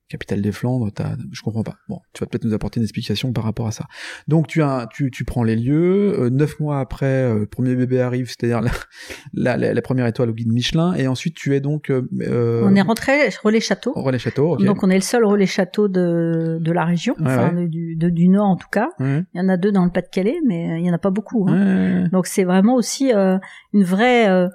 [0.10, 1.76] Capitale des Flandres, t'as, je comprends pas.
[1.90, 3.86] Bon, tu vas peut-être nous apporter une explication par rapport à ça.
[4.30, 6.18] Donc tu as, tu, tu prends les lieux.
[6.18, 8.62] euh, neuf mois après, euh, le premier bébé arrive, c'est-à-dire
[9.34, 11.90] la, la, la, première étoile au guide Michelin, et ensuite tu es donc.
[11.90, 14.56] Euh, euh, on est rentré relais château au relais château.
[14.58, 17.68] Donc on est le seul relais château de, de la région, Ouais, enfin ouais.
[17.68, 18.88] du, de- du nord en tout cas.
[19.00, 20.98] Ouais, Il y en a deux dans le Pas-de-Calais, mais euh, il y en a
[21.00, 21.48] pas beaucoup.
[21.50, 22.08] hein.
[22.14, 23.38] Donc c'est vraiment aussi euh,
[23.74, 24.48] une vraie, euh,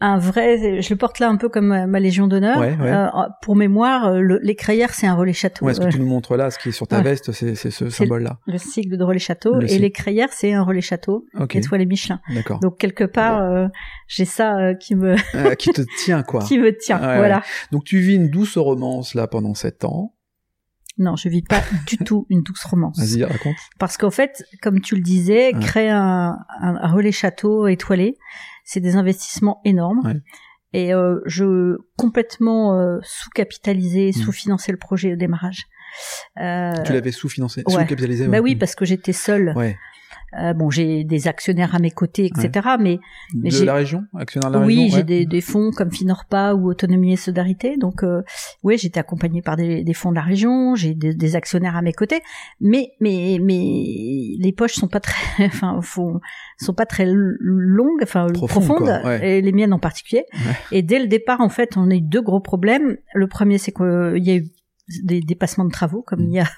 [0.00, 0.80] un vrai.
[0.80, 2.58] Je le porte là un peu comme euh, ma légion d'honneur.
[2.58, 2.92] Ouais, ouais.
[2.92, 3.06] Euh,
[3.42, 5.64] pour mémoire, euh, crayères c'est un relais château.
[5.66, 7.02] Ouais, ce que tu nous montres là, ce qui est sur ta Ouais.
[7.02, 8.38] veste, c'est, ce symbole-là.
[8.46, 11.24] le sigle de relais château Le et crayères c'est un relais château.
[11.38, 11.56] Ok.
[11.56, 12.20] Étoile et Michelin.
[12.32, 12.60] D'accord.
[12.60, 13.66] Donc quelque part, euh,
[14.06, 15.16] j'ai ça euh, qui me
[15.56, 16.42] qui te tient quoi.
[16.46, 16.98] qui me tient.
[16.98, 17.42] Voilà.
[17.72, 20.14] Donc tu vis une douce romance là pendant sept ans.
[21.00, 22.98] Non, je vis pas du tout une douce romance.
[22.98, 23.54] Vas-y, raconte.
[23.78, 28.16] Parce qu'en fait, comme tu le disais, créer un, un- un relais château étoilé,
[28.70, 30.00] c'est des investissements énormes.
[30.04, 30.20] Ouais.
[30.74, 34.12] Et euh, je complètement euh, sous-capitalisé, Mm.
[34.12, 35.64] sous-financé le projet au démarrage.
[36.38, 37.72] Euh, Tu l'avais sous-financé, ouais.
[37.72, 38.26] sous-capitalisé.
[38.26, 38.40] bah ouais.
[38.40, 39.54] oui, parce que j'étais seule.
[40.38, 42.50] Euh, bon, j'ai des actionnaires à mes côtés, etc.
[42.78, 42.98] Mais
[43.34, 44.90] Mais de j'ai- la région, actionnaire de la oui, région.
[44.90, 45.04] j'ai ouais.
[45.04, 47.76] des, des fonds comme Finorpa ou Autonomie et Solidarité.
[47.78, 48.22] Donc, euh,
[48.62, 50.74] oui, j'étais accompagnée par des, des fonds de la région.
[50.74, 52.20] J'ai des, des actionnaires à mes côtés.
[52.60, 53.54] Mais, mais, mais
[54.38, 56.20] les poches sont pas très, enfin, font,
[56.58, 59.38] sont pas très longues, enfin Profondes, profondes, quoi, ouais.
[59.38, 60.24] et les miennes en particulier.
[60.34, 60.78] Ouais.
[60.78, 62.96] Et dès le départ, en fait, on a eu deux gros problèmes.
[63.14, 64.46] Le premier, c'est qu'il y a eu
[65.02, 66.48] des dépassements de travaux, comme il y a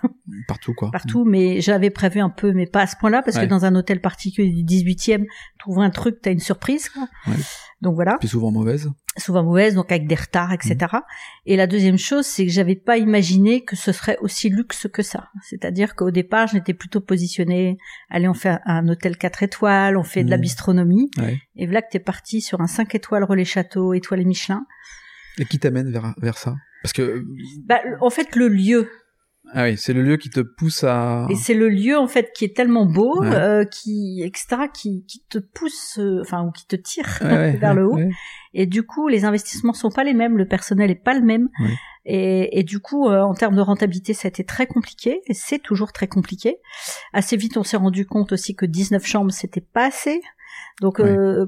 [0.46, 0.90] Partout quoi.
[0.92, 3.44] partout, mais j'avais prévu un peu, mais pas à ce point-là, parce Ouais.
[3.44, 5.24] que dans un hôtel particulier du 18e,
[5.58, 7.08] trouver un truc, t'as une surprise, quoi.
[7.26, 7.34] Ouais.
[7.80, 8.90] Donc voilà, Puis souvent mauvaise.
[9.16, 10.76] souvent mauvaise, donc avec des retards, etc.
[10.92, 10.98] Mm.
[11.46, 15.02] Et la deuxième chose, c'est que j'avais pas imaginé que ce serait aussi luxe que
[15.02, 15.30] ça.
[15.48, 17.78] C'est-à-dire qu'au départ, j'étais plutôt positionnée,
[18.10, 20.40] allez, on fait un, hôtel 4 étoiles, on fait de la Mm.
[20.42, 21.40] bistronomie, Ouais.
[21.56, 24.64] et voilà que t'es parti sur un 5 étoiles relais château, étoile et Michelin.
[25.38, 26.54] Et qui t'amène vers vers ça?
[26.82, 27.24] Parce que
[27.64, 28.88] Bah, en fait, le lieu,
[29.52, 31.26] ah oui, c'est le lieu qui te pousse à.
[31.28, 33.34] Et c'est le lieu en fait qui est tellement beau, Ouais.
[33.34, 37.56] euh, qui etc., qui, qui te pousse, euh, enfin ou qui te tire Ouais, ouais,
[37.60, 37.98] vers le haut.
[38.54, 41.48] Et du coup, les investissements sont pas les mêmes, le personnel est pas le même.
[42.04, 45.20] Et, et du coup, euh, en termes de rentabilité, ça a été très compliqué.
[45.26, 46.56] Et c'est toujours très compliqué.
[47.12, 50.20] Assez vite, on s'est rendu compte aussi que 19 chambres, c'était pas assez.
[50.80, 51.00] Donc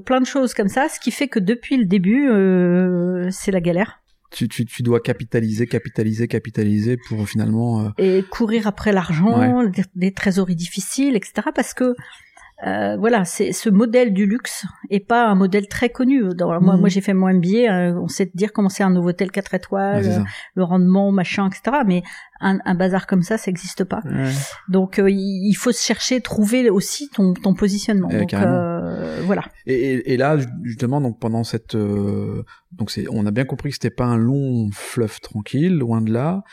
[0.05, 2.27] plein de choses comme ça, ce qui fait que depuis le début,
[3.31, 4.02] c'est la galère.
[4.33, 7.85] Tu, tu, tu dois capitaliser, capitaliser, capitaliser pour finalement.
[7.85, 11.49] euh, et courir après l'argent, des, des trésoreries difficiles, etc.
[11.53, 11.95] Parce que
[12.65, 16.23] euh, voilà, c'est ce modèle du luxe est pas un modèle très connu.
[16.35, 19.09] Dans, Moi, moi j'ai fait mon MBA, euh, on sait dire comment c'est un nouveau
[19.09, 20.23] hôtel 4 étoiles, Ouais, ça.
[20.55, 21.77] le rendement, machin, etc.
[21.85, 22.03] Mais
[22.39, 24.01] un, un bazar comme ça, ça n'existe pas.
[24.05, 24.31] Ouais.
[24.69, 28.09] Donc euh, il faut se chercher, trouver aussi ton, ton positionnement.
[28.11, 29.43] Euh, Donc euh, voilà.
[29.65, 33.69] Et, et, et là, justement, donc pendant cette, euh, donc c'est, on a bien compris
[33.69, 36.43] que c'était pas un long fleuve tranquille, loin de là.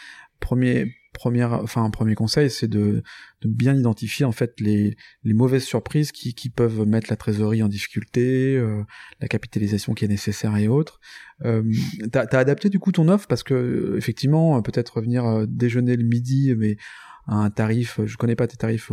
[0.40, 0.86] Premier,
[1.20, 3.02] première, enfin un premier conseil, c'est de,
[3.42, 7.62] de bien identifier en fait les, les mauvaises surprises qui, qui peuvent mettre la trésorerie
[7.62, 8.82] en difficulté, euh,
[9.20, 10.98] la capitalisation qui est nécessaire et autres.
[11.44, 11.62] Euh,
[12.10, 13.26] t'as, t'as adapté du coup ton offre?
[13.28, 16.78] Parce que effectivement, peut-être revenir euh, déjeuner le midi, mais
[17.26, 18.90] à un tarif, je connais pas tes tarifs,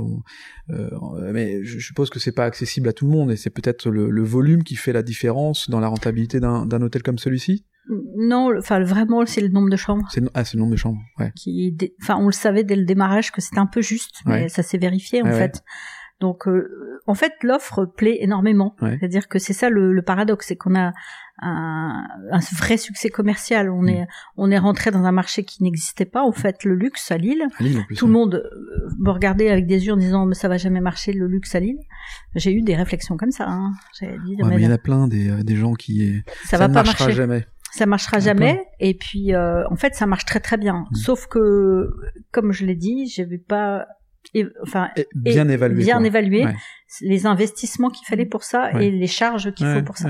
[0.69, 3.89] euh, mais je suppose que c'est pas accessible à tout le monde et c'est peut-être
[3.89, 7.65] le, le volume qui fait la différence dans la rentabilité d'un hôtel comme celui-ci?
[8.17, 10.07] Non, enfin vraiment, c'est le nombre de chambres.
[10.11, 10.99] C'est ah, c'est le nombre de chambres.
[11.19, 11.31] Ouais.
[11.35, 14.49] qui enfin on le savait dès le démarrage que c'était un peu juste mais Ouais.
[14.49, 15.63] ça s'est vérifié en Ouais, fait
[16.19, 20.55] donc euh, en fait l'offre plaît énormément c'est-à-dire que c'est ça le, le paradoxe c'est
[20.55, 20.91] qu'on a
[21.43, 23.89] un, un vrai succès commercial on Mm.
[23.89, 27.17] est on est rentré dans un marché qui n'existait pas en fait le luxe à
[27.19, 27.95] Lille À Lille en plus.
[27.95, 30.81] tout le monde euh, me regardait avec des yeux en disant mais ça va jamais
[30.81, 31.77] marcher le luxe à Lille
[32.33, 33.73] j'ai eu des réflexions comme ça hein.
[34.01, 34.07] dit
[34.41, 36.67] Ouais, mais il y en a plein des, euh, des gens qui ça, ça, va
[36.67, 37.45] ne pas marchera marcher jamais.
[37.73, 40.95] Ça marchera jamais et puis euh, en fait ça marche très très bien Mm.
[40.95, 41.89] sauf que
[42.31, 43.85] comme je l'ai dit je vais pas
[44.63, 45.83] enfin Et bien évalué.
[45.83, 46.07] bien quoi.
[46.07, 46.55] évaluer Ouais.
[47.01, 48.87] les investissements qu'il fallait pour ça Ouais.
[48.87, 50.09] et les charges qu'il Ouais, faut pour ça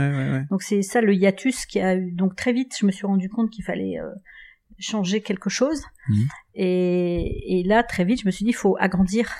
[0.49, 3.29] donc c'est ça le hiatus qui a eu donc très vite je me suis rendu
[3.29, 4.09] compte qu'il fallait euh,
[4.79, 6.27] changer quelque chose Mhm.
[6.55, 9.33] et, et là très vite je me suis dit il faut agrandir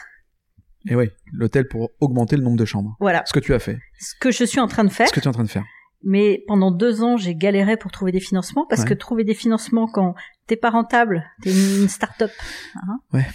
[0.90, 2.96] Et oui, l'hôtel pour augmenter le nombre de chambres.
[3.00, 3.78] voilà Ce que tu as fait.
[4.00, 5.50] ce que je suis en train de faire Ce que tu es en train de
[5.50, 5.66] faire.
[6.04, 8.90] Mais pendant deux ans, j'ai galéré pour trouver des financements parce Ouais.
[8.90, 10.14] que trouver des financements quand
[10.46, 12.32] t'es pas rentable, t'es une, une start-up,
[12.76, 13.26] hein, Ouais.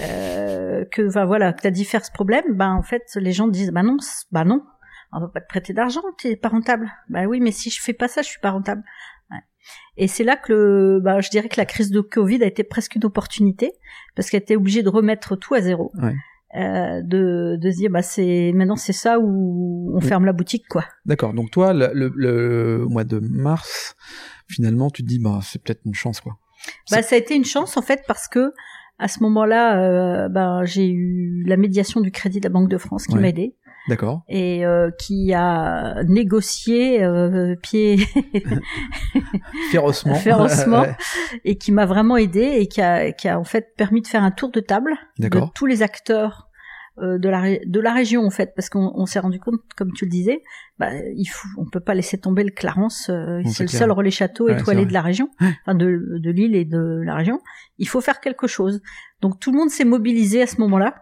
[0.00, 3.48] euh, que ben voilà, que t'as dit faire ce problème, ben en fait les gens
[3.48, 3.96] disent bah non,
[4.32, 4.62] bah non,
[5.12, 6.90] on va pas te prêter d'argent, t'es pas rentable.
[7.08, 8.82] Bah oui, mais si je fais pas ça, je suis pas rentable.
[9.30, 9.38] Ouais.
[9.96, 12.64] Et c'est là que le, bah, je dirais que la crise de Covid a été
[12.64, 13.72] presque une opportunité
[14.16, 15.92] parce qu'elle était obligée de remettre tout à zéro.
[15.94, 16.14] Ouais.
[16.56, 20.06] Euh, de, de se dire bah c'est maintenant c'est ça où on Oui.
[20.06, 20.84] ferme la boutique quoi.
[21.04, 21.34] D'accord.
[21.34, 23.96] Donc toi, le, le, le mois de mars,
[24.46, 26.36] finalement, tu te dis, bah, c'est peut-être une chance, quoi.
[26.92, 28.52] Bah, ça a été une chance en fait parce que
[29.00, 32.78] à ce moment-là, euh, ben j'ai eu la médiation du crédit de la Banque de
[32.78, 33.20] France qui Ouais.
[33.22, 33.56] m'a aidé
[33.88, 34.22] D'accord.
[34.28, 37.96] et euh, qui a négocié euh, pied
[39.70, 40.14] Férocement.
[40.14, 40.80] Férocement.
[40.82, 40.96] Ouais.
[41.44, 44.22] et qui m'a vraiment aidé et qui a, qui a en fait permis de faire
[44.22, 46.48] un tour de table de tous les acteurs
[46.98, 49.60] euh, de la ré- de la région en fait parce qu'on on s'est rendu compte
[49.76, 50.42] comme tu le disais
[50.78, 53.80] bah il faut on peut pas laisser tomber le Clarence euh, c'est le clair.
[53.80, 57.16] seul relais château Ouais, étoilé de la région enfin de de l'île et de la
[57.16, 57.40] région
[57.78, 58.80] il faut faire quelque chose
[59.22, 60.94] donc tout le monde s'est mobilisé à ce moment-là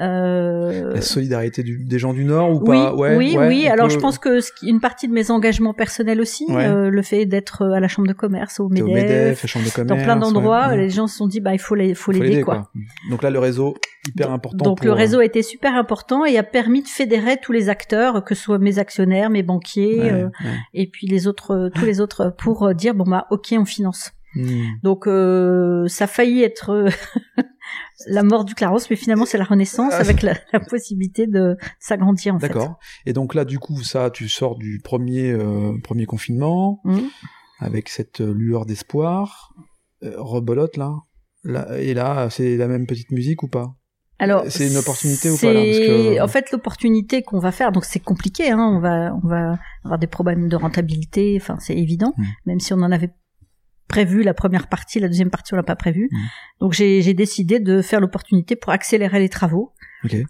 [0.00, 3.64] euh, La solidarité du- des gens du Nord ou oui, pas ouais, oui, ouais, oui.
[3.68, 6.44] on Alors peut- je pense que ce qui- une partie de mes engagements personnels aussi,
[6.48, 6.66] Ouais.
[6.66, 9.64] euh, le fait d'être à la chambre de commerce, au MEDEF, au MEDEF, la chambre
[9.66, 9.98] de commerce.
[9.98, 12.42] dans plein d'endroits, les gens se sont dit bah il faut les, faut Faut l'aider
[12.42, 12.70] quoi.
[13.10, 13.74] Donc là, le réseau,
[14.08, 14.64] hyper important.
[14.64, 17.52] Donc pour, le euh, réseau a été super important et a permis de fédérer tous
[17.52, 20.28] les acteurs, que ce soit mes actionnaires, mes banquiers euh,
[20.74, 23.64] et puis les autres, euh, tous les autres, pour euh, dire bon bah ok on
[23.64, 24.12] finance.
[24.34, 24.46] Hmm.
[24.82, 26.88] Donc euh, ça a failli être euh,
[28.06, 31.56] la mort du Clarence, mais finalement c'est la renaissance Ah, avec la, la possibilité de
[31.80, 32.48] s'agrandir en fait.
[32.48, 32.78] D'accord.
[33.06, 37.08] Et donc là, du coup, ça, tu sors du premier euh, premier confinement Mhm.
[37.60, 39.52] avec cette euh, lueur d'espoir.
[40.04, 40.94] Euh, rebolote là.
[41.44, 43.74] Là, et là, c'est la même petite musique ou pas?
[44.20, 47.52] Alors, C'est une opportunité ou pas, là, parce c'est- que- En fait, l'opportunité qu'on va
[47.52, 51.56] faire, donc c'est compliqué, hein, on va, on va avoir des problèmes de rentabilité, enfin
[51.60, 52.22] c'est évident, Mm.
[52.46, 53.10] même si on en avait
[53.88, 56.08] prévu la première partie, la deuxième partie on l'a pas prévu.
[56.12, 56.16] Mm.
[56.60, 59.72] Donc j'ai décidé de faire l'opportunité pour accélérer les travaux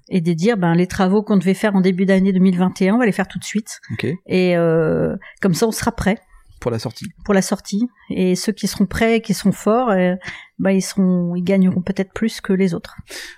[0.08, 3.04] et de dire ben les travaux qu'on devait faire en début d'année 2021, on va
[3.06, 3.80] les faire tout de suite
[4.26, 6.16] et euh, comme ça on sera prêt
[6.60, 7.04] Pour la sortie.
[7.24, 10.14] pour la sortie et ceux qui seront prêts, qui seront forts, euh,
[10.58, 12.96] ben ils seront, ils gagneront peut-être plus que les autres.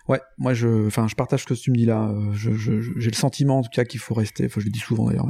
[0.09, 2.09] Ouais, moi je, enfin, je partage ce que tu me dis là.
[2.09, 4.67] Euh, Je, je, je- j'ai le sentiment en tout cas qu'il faut rester, enfin, je
[4.67, 5.29] le dis souvent d'ailleurs,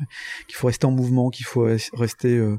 [0.48, 2.58] qu'il faut rester en mouvement, qu'il faut res- rester euh,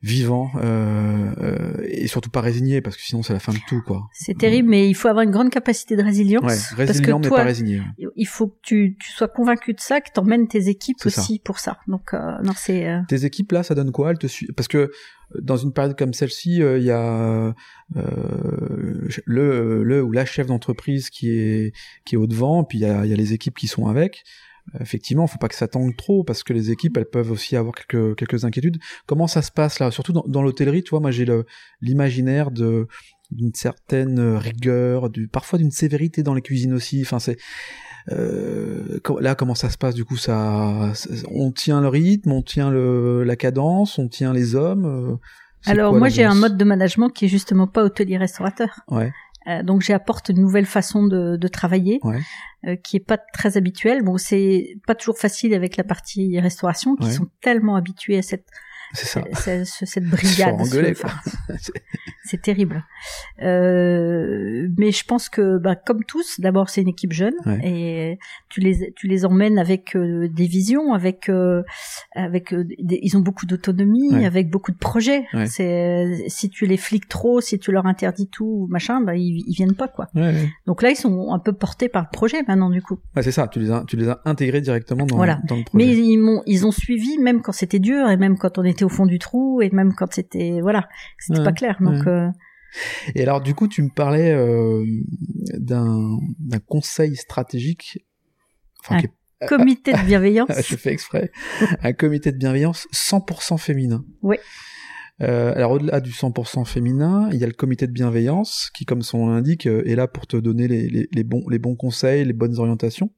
[0.00, 3.82] vivant euh, euh, et surtout pas résigné parce que sinon c'est la fin de tout
[3.84, 4.06] quoi.
[4.12, 6.44] C'est terrible, mais il faut avoir une grande capacité de résilience.
[6.44, 7.82] Ouais, parce que résilient mais toi, pas résigné.
[8.14, 11.08] il faut que tu, tu sois convaincu de ça, que t'emmènes tes équipes ça.
[11.08, 11.78] aussi pour ça.
[11.88, 12.88] Donc, euh, non, c'est...
[12.88, 14.10] euh, Tes équipes là, ça donne quoi?
[14.12, 14.90] Elles te suivent Parce que euh,
[15.42, 17.52] dans une période comme celle-ci, il y a
[17.96, 21.72] euh, le, le ou la chef d'entreprise qui est
[22.04, 23.86] qui est au devant, puis il y a, il y a les équipes qui sont
[23.88, 24.22] avec.
[24.80, 27.74] Effectivement, faut pas que ça tangue trop parce que les équipes, elles peuvent aussi avoir
[27.74, 28.78] quelques quelques inquiétudes.
[29.06, 29.90] Comment ça se passe là?
[29.90, 31.26] Surtout dans, dans l'hôtellerie, tu vois, moi j'ai
[31.80, 32.86] l'imaginaire de
[33.30, 37.02] d'une certaine rigueur, du parfois d'une sévérité dans les cuisines aussi.
[37.02, 37.36] Enfin, c'est
[38.10, 40.92] euh, là, comment ça se passe du coup Ça,
[41.30, 44.86] on tient le rythme, on tient le la cadence, on tient les hommes.
[44.86, 45.16] euh,
[45.66, 48.80] Alors quoi moi j'ai un mode de management qui est justement pas hôtelier-restaurateur.
[48.88, 49.12] Ouais.
[49.48, 52.20] Euh, donc j'apporte une nouvelle façon de, de travailler Ouais.
[52.66, 54.02] euh, qui est pas très habituelle.
[54.02, 57.12] Bon c'est pas toujours facile avec la partie restauration qui Ouais.
[57.12, 58.46] sont tellement habitués à cette
[58.94, 59.22] C'est ça.
[59.34, 60.56] cette, ce- cette brigade.
[60.64, 61.72] ce-
[62.24, 62.84] c'est terrible.
[63.42, 67.60] Euh, mais je pense que, bah, comme tous, d'abord c'est une équipe jeune Ouais.
[67.64, 71.62] et tu les tu les emmènes avec euh, des visions, avec euh,
[72.14, 74.26] avec des- ils ont beaucoup d'autonomie, Ouais.
[74.26, 75.24] avec beaucoup de projets.
[75.34, 75.46] Ouais.
[75.46, 79.54] C'est si tu les fliques trop, si tu leur interdis tout, machin, bah ils, ils
[79.54, 80.08] viennent pas quoi.
[80.66, 82.98] Donc là ils sont un peu portés par le projet maintenant du coup.
[83.20, 83.48] C'est ça.
[83.48, 85.40] Tu les as, tu les as intégrés directement dans, Voilà.
[85.48, 85.84] dans le projet.
[85.86, 88.77] Mais ils m'ont ils ont suivi même quand c'était dur et même quand on était
[88.84, 90.88] au fond du trou et même quand c'était voilà
[91.18, 91.44] c'était Ouais.
[91.44, 91.76] pas clair.
[91.80, 92.12] Donc Ouais.
[92.12, 92.28] euh,
[93.14, 94.84] Et alors, du coup, tu me parlais euh,
[95.58, 96.18] d'un
[96.66, 98.04] conseil stratégique.
[98.80, 100.48] Enfin, Un est- comité de bienveillance.
[100.68, 101.30] je fais exprès.
[101.82, 104.04] un comité de bienveillance 100% féminin.
[104.22, 104.36] Oui.
[105.20, 109.02] Euh, alors au-delà du 100% féminin, il y a le comité de bienveillance qui, comme
[109.02, 111.74] son nom l'indique, euh, est là pour te donner les, les, les bons, les bons
[111.74, 113.10] conseils, les bonnes orientations.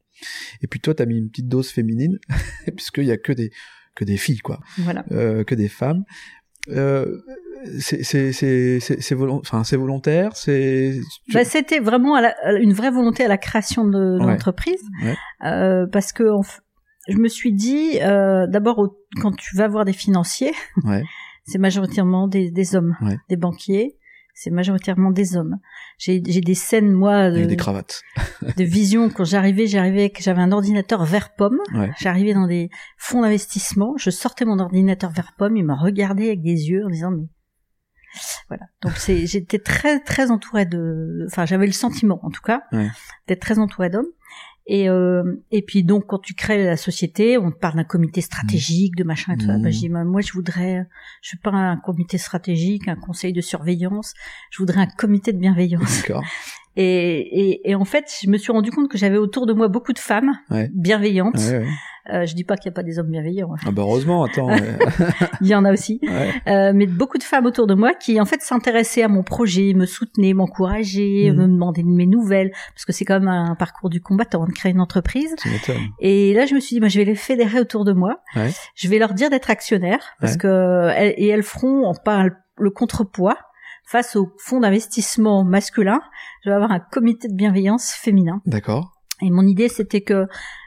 [0.62, 2.18] Et puis toi, t'as mis une petite dose féminine,
[2.76, 3.50] puisqu'il y a que des
[4.00, 5.04] que des filles, quoi, Voilà.
[5.12, 6.02] euh, que des femmes.
[6.68, 7.18] Euh,
[7.78, 10.98] c'est volontaire, c'est
[11.32, 14.26] Bah, c'était vraiment à la- à une vraie volonté à la création de Ouais.
[14.26, 15.16] l'entreprise, Ouais.
[15.46, 16.24] euh, parce que
[17.08, 20.52] je me suis dit, euh, d'abord, quand tu vas voir des financiers,
[20.84, 21.02] ouais
[21.44, 22.96] c'est majoritairement des, des hommes,
[23.28, 23.96] des banquiers,
[24.34, 25.56] c'est majoritairement des hommes.
[25.98, 28.02] J'ai des scènes, moi, de, des cravates.
[28.56, 31.90] de vision, quand j'arrivais, j'arrivais, j'avais un ordinateur vert pomme, Ouais.
[32.00, 36.42] j'arrivais dans des fonds d'investissement, je sortais mon ordinateur vert pomme, il me regardait avec
[36.42, 37.26] des yeux en disant, mais...
[38.48, 38.64] Voilà.
[38.82, 42.88] Donc c'est, j'étais très très entourée de, enfin j'avais le sentiment en tout cas Ouais.
[43.28, 44.08] d'être très entourée d'hommes.
[44.72, 48.20] Et euh, et puis donc quand tu crées la société, on te parle d'un comité
[48.20, 49.58] stratégique, de machin et tout ça.
[49.58, 49.62] Mmh.
[49.62, 50.86] Bah, je dis moi je voudrais,
[51.22, 54.14] je suis pas un comité stratégique, un conseil de surveillance,
[54.52, 56.04] je voudrais un comité de bienveillance.
[56.76, 57.18] Et,
[57.50, 59.92] et, et en fait, je me suis rendu compte que j'avais autour de moi beaucoup
[59.92, 60.70] de femmes Ouais.
[60.72, 61.36] bienveillantes.
[61.36, 61.66] Ouais, ouais.
[62.12, 63.58] Euh, je dis pas qu'il n'y a pas des hommes bienveillants, hein.
[63.66, 64.48] Ah bah heureusement, attends.
[65.42, 66.00] il y en a aussi.
[66.02, 66.30] Ouais.
[66.48, 69.74] Euh, mais beaucoup de femmes autour de moi qui en fait s'intéressaient à mon projet,
[69.74, 71.36] me soutenaient, m'encourageaient, Mhm.
[71.36, 74.50] me demandaient de mes nouvelles, parce que c'est quand même un parcours du combattant de
[74.52, 75.36] créer une entreprise.
[76.00, 78.20] Et là, je me suis dit, bah, je vais les fédérer autour de moi.
[78.34, 78.50] Ouais.
[78.74, 82.24] Je vais leur dire d'être actionnaires, parce que et elles feront en pas
[82.56, 83.36] le contrepoids
[83.90, 86.00] face au fonds d'investissement masculin.
[86.44, 88.40] Je vais avoir un comité de bienveillance féminin.
[88.46, 88.92] D'accord.
[89.22, 90.26] Et mon idée, c'était que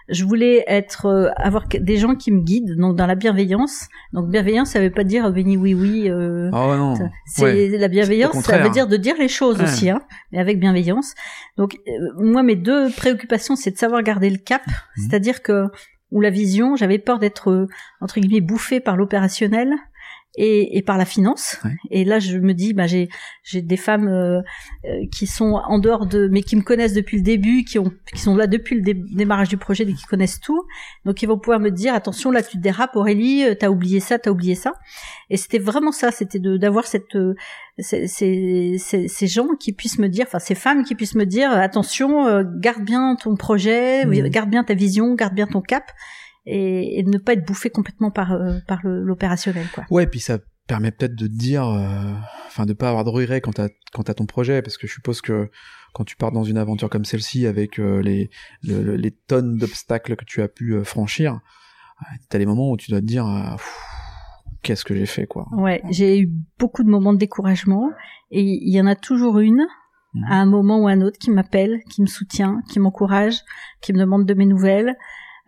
[0.10, 3.88] je voulais être euh, avoir des gens qui me guident donc dans la bienveillance.
[4.12, 6.10] Donc bienveillance, ça veut pas dire euh, béni oui oui.
[6.10, 6.94] euh, ouais, non.
[7.26, 7.78] c'est Ouais.
[7.78, 9.64] la bienveillance, ça veut dire de dire les choses Ouais.
[9.64, 11.16] aussi, hein, mais avec bienveillance.
[11.58, 14.74] Donc euh, moi, mes deux préoccupations, c'est de savoir garder le cap, Mhm.
[14.98, 15.68] c'est-à-dire que
[16.12, 17.68] ou la vision, j'avais peur d'être euh,
[18.02, 19.74] entre guillemets bouffé par l'opérationnel.
[20.36, 21.58] Et, et par la finance.
[21.64, 21.76] Ouais.
[21.92, 23.08] Et là, je me dis, bah, j'ai
[23.44, 24.42] j'ai des femmes euh,
[24.86, 27.92] euh, qui sont en dehors de, mais qui me connaissent depuis le début, qui ont,
[28.16, 30.64] qui sont là depuis le dé- démarrage du projet, et qui connaissent tout.
[31.06, 34.00] Donc, ils vont pouvoir me dire, attention, là, tu te dérapes, Aurélie, euh, t'as oublié
[34.00, 34.74] ça, t'as oublié ça.
[35.30, 37.36] Et c'était vraiment ça, c'était d'avoir cette, euh,
[37.78, 41.26] ces, ces, ces- ces gens qui puissent me dire, enfin, ces femmes qui puissent me
[41.28, 44.30] dire, attention, euh, garde bien ton projet, Mhm.
[44.30, 45.92] garde bien ta vision, garde bien ton cap.
[46.46, 49.86] Et, et ne pas être bouffé complètement par euh, par l'opérationnel quoi.
[49.90, 52.14] Ouais, puis ça permet peut-être de te dire, euh,
[52.48, 54.94] enfin, de pas avoir de regrets quant à quant à ton projet, parce que je
[54.94, 55.50] suppose que
[55.94, 58.30] quand tu pars dans une aventure comme celle-ci avec euh, les
[58.64, 61.34] le- le- les tonnes d'obstacles que tu as pu euh, franchir,
[62.02, 63.56] euh, t'as les moments où tu dois te dire, euh,
[64.64, 65.48] qu'est-ce que j'ai fait, quoi.
[65.54, 66.30] Ouais, j'ai eu
[66.60, 67.90] beaucoup de moments de découragement
[68.32, 69.66] et il y en a toujours une
[70.16, 70.24] Mhm.
[70.30, 73.40] à un moment ou un autre qui m'appelle, qui me soutient, qui m'encourage,
[73.82, 74.96] qui me demande de mes nouvelles.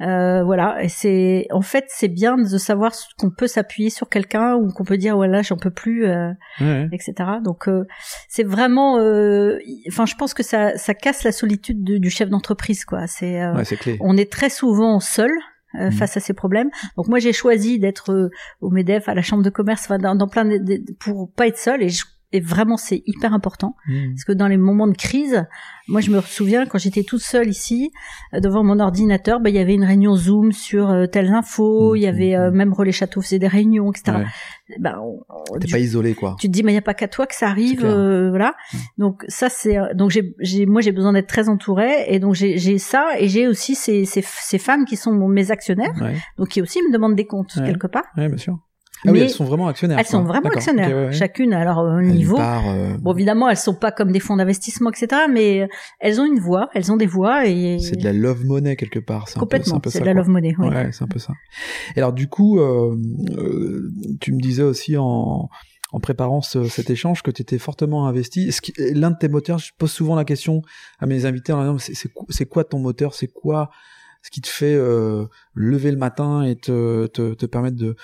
[0.02, 4.56] Euh, voilà, et c'est en fait c'est bien de savoir qu'on peut s'appuyer sur quelqu'un
[4.56, 7.14] ou qu'on peut dire voilà j'en peux plus, euh, Ouais, etc.
[7.42, 7.86] Donc euh,
[8.28, 12.28] c'est vraiment, euh, enfin je pense que ça ça casse la solitude de- du chef
[12.30, 13.08] d'entreprise quoi.
[13.08, 15.32] C'est euh, Ouais, on est très souvent seul
[15.76, 15.92] euh, Mhm.
[15.94, 16.70] face à ces problèmes.
[16.98, 18.30] Donc moi j'ai choisi d'être
[18.60, 21.48] au Medef, à la chambre de commerce, enfin dans, dans plein de, de- pour pas
[21.48, 22.04] être seul et, je-
[22.36, 24.12] et vraiment c'est hyper important Mhm.
[24.13, 25.45] parce que dans les moments de crise,
[25.88, 27.91] moi je me souviens quand j'étais toute seule ici
[28.34, 31.91] euh, devant mon ordinateur, bah, il y avait une réunion Zoom sur euh, telles infos,
[31.91, 31.98] Mhm.
[31.98, 34.17] il y avait euh, même Relais Château faisait des réunions, etc.
[34.17, 34.26] Ouais.
[34.80, 36.36] Bah, on- T'es pas isolé, quoi.
[36.39, 38.54] tu te dis mais il y a pas qu'à toi que ça arrive euh, voilà
[38.98, 42.58] donc ça c'est donc j'ai j'ai moi j'ai besoin d'être très entourée et donc j'ai
[42.58, 46.48] j'ai ça et j'ai aussi ces, ces ces femmes qui sont mes actionnaires Ouais, donc
[46.50, 47.65] qui aussi me demandent des comptes Ouais.
[47.65, 48.58] quelque part ouais, bien sûr.
[49.08, 49.98] Ah oui, elles sont vraiment actionnaires.
[50.00, 51.12] elles sont vraiment actionnaires, Ok, ouais, ouais.
[51.13, 52.39] chacune à leur euh, niveau.
[52.39, 55.24] euh, Bon, évidemment, elles sont pas comme des fonds d'investissement, etc.
[55.32, 55.68] Mais
[56.00, 59.00] elles ont une voix, elles ont des voix et C'est de la love money quelque
[59.00, 59.26] part.
[59.38, 59.82] complètement.
[59.88, 60.54] C'est de la love money.
[60.58, 60.68] Oui.
[60.70, 61.34] Ouais, c'est un peu ça.
[61.96, 62.96] Et alors du coup, euh,
[63.38, 63.91] euh,
[64.22, 65.50] tu me disais aussi en,
[65.91, 68.50] en préparant ce- cet échange que tu étais fortement investi.
[68.94, 70.62] L'un de tes moteurs, je pose souvent la question
[71.00, 71.94] à mes invités en disant,
[72.30, 73.70] c'est- quoi- ton moteur C'est quoi
[74.22, 77.96] ce qui te fait euh, lever le matin et te, te, te permettre de euh,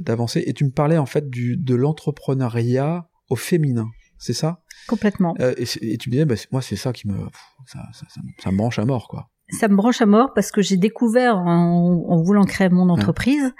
[0.00, 3.88] d'avancer Et tu me parlais en fait du, de l'entrepreneuriat au féminin.
[4.18, 4.62] C'est ça?
[4.88, 5.34] Complètement.
[5.40, 7.18] Euh, et, tu me disais, bah, moi, c'est ça qui me,
[7.66, 9.30] ça, ça, ça, me- ça me branche à mort, quoi.
[9.50, 13.52] ça me branche à mort parce que j'ai découvert en, en voulant créer mon entreprise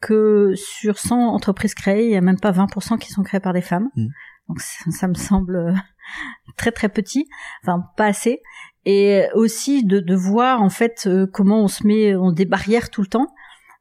[0.00, 3.52] que sur 100 entreprises créées, il y a même pas 20% qui sont créées par
[3.54, 3.88] des femmes.
[3.96, 4.06] Mm.
[4.48, 5.72] Donc ça, me semble euh,
[6.56, 7.26] très très petit,
[7.62, 8.42] enfin pas assez.
[8.84, 12.90] Et aussi de, de voir en fait euh, comment on se met on des barrières
[12.90, 13.28] tout le temps.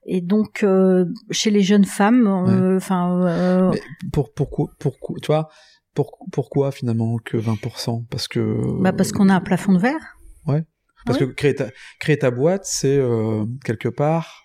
[0.06, 3.72] Et donc euh, chez les jeunes femmes, euh, enfin euh,
[4.12, 5.50] pour, pourquoi, pourquoi, tu vois,
[5.94, 8.82] pour, pourquoi finalement que 20% Parce que.
[8.82, 10.18] bah parce qu'on a un plafond de verre.
[11.06, 11.28] Parce Ouais.
[11.28, 11.66] que créer ta,
[12.00, 14.44] créer ta boîte, c'est euh, quelque part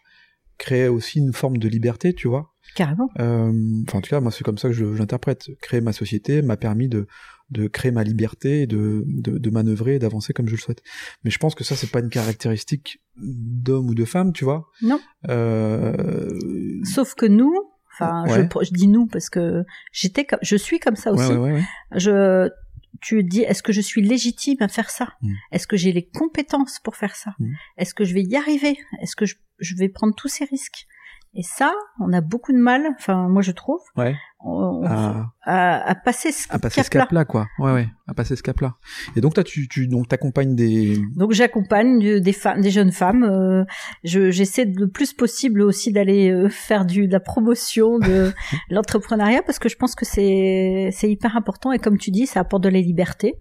[0.58, 2.54] créer aussi une forme de liberté, tu vois.
[2.76, 3.10] Carrément.
[3.20, 3.52] Euh,
[3.86, 5.44] Enfin, en tout cas, moi, c'est comme ça que je, je l'interprète.
[5.60, 7.06] Créer ma société m'a permis de,
[7.50, 10.82] de créer ma liberté, et de, de, de manœuvrer et d'avancer comme je le souhaite.
[11.24, 14.68] Mais je pense que ça, c'est pas une caractéristique d'homme ou de femme, tu vois.
[14.82, 15.00] Non.
[15.28, 16.80] Euh...
[16.84, 17.54] Sauf que nous,
[17.92, 18.48] enfin Ouais.
[18.60, 21.28] je, je dis nous parce que j'étais comme je suis comme ça aussi.
[21.32, 21.64] Ouais, ouais, ouais, ouais.
[21.92, 22.48] je
[23.02, 25.08] tu dis est-ce que je suis légitime à faire ça?
[25.22, 25.32] Mm.
[25.52, 27.32] Est-ce que j'ai les compétences pour faire ça?
[27.38, 27.52] Mm.
[27.78, 28.78] Est-ce que je vais y arriver?
[29.02, 30.86] Est-ce que je, je vais prendre tous ces risques?
[31.34, 34.14] Et ça, on a beaucoup de mal, enfin moi je trouve, Ouais.
[34.46, 34.84] On-
[35.42, 37.46] À, à, passer ce à passer ce cap-là, quoi.
[37.58, 37.88] Ouais, ouais.
[38.08, 38.76] À passer ce cap-là.
[39.16, 43.24] Et donc, toi, tu, tu, donc, t'accompagnes des, Donc j'accompagne des femmes, des jeunes femmes.
[43.24, 43.64] euh,
[44.04, 48.32] je- J'essaie le plus possible aussi d'aller euh, faire du, de la promotion de
[48.70, 52.40] l'entrepreneuriat parce que je pense que c'est c'est hyper important et comme tu dis, ça
[52.40, 53.34] apporte de la liberté.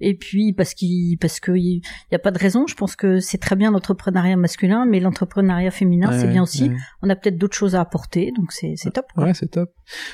[0.00, 1.82] Et puis parce qu'il parce que il
[2.12, 2.66] y a pas de raison.
[2.68, 6.68] Je pense que c'est très bien l'entrepreneuriat masculin, mais l'entrepreneuriat féminin Ouais, c'est bien aussi.
[6.68, 6.76] ouais.
[7.02, 9.06] On a peut-être d'autres choses à apporter, donc c'est c'est top.
[9.14, 9.24] quoi.
[9.24, 9.70] Ouais, c'est top.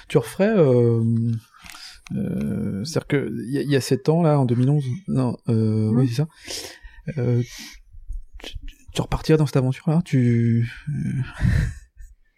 [0.08, 1.02] Tu referais, euh,
[2.14, 5.36] euh, c'est-à-dire que il y, a- il y a 7 ans là, en 2011, non,
[5.48, 5.96] euh, Mhm.
[5.98, 6.28] oui c'est ça.
[7.18, 7.42] Euh,
[8.42, 8.54] tu,
[8.94, 11.22] tu repartirais dans cette aventure-là Tu euh,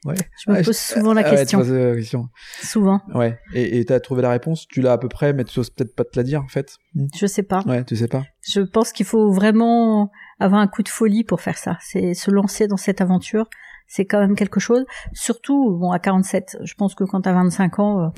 [0.06, 0.14] Ouais.
[0.42, 2.28] Je me Ouais, pose souvent la Ah ouais, tu question, poses la question.
[2.62, 3.02] souvent.
[3.14, 3.38] Ouais.
[3.52, 6.04] Et t'as trouvé la réponse Tu l'as à peu près, mais tu oses peut-être pas
[6.04, 6.76] te la dire en fait.
[6.94, 7.06] Hmm.
[7.14, 7.61] Je sais pas.
[7.66, 8.22] Ouais, tu sais pas.
[8.50, 11.76] Je pense qu'il faut vraiment avoir un coup de folie pour faire ça.
[11.83, 13.46] C'est se lancer dans cette aventure.
[13.88, 14.87] C'est quand même quelque chose.
[15.12, 18.09] Surtout, bon, à 47, je pense que quand t'as 25 ans, euh,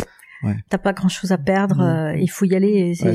[0.42, 0.56] Ouais.
[0.68, 1.80] t'as pas grand chose à perdre.
[1.80, 2.94] Euh, il faut y aller.
[3.02, 3.14] Ouais,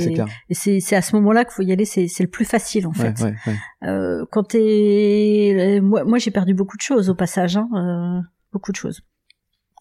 [0.52, 1.86] C'est à ce moment-là qu'il faut y aller.
[1.86, 3.24] C'est le plus facile en Ouais, fait.
[3.24, 3.56] ouais, ouais.
[3.90, 7.58] Euh, quand t'es, moi, moi j'ai perdu beaucoup de choses au passage.
[7.58, 8.22] Hein, euh,
[8.54, 9.02] beaucoup de choses.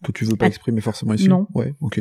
[0.05, 1.27] Que tu veux pas Ah, exprimer forcément ici?
[1.27, 1.47] non.
[1.55, 1.99] Ouais, ok.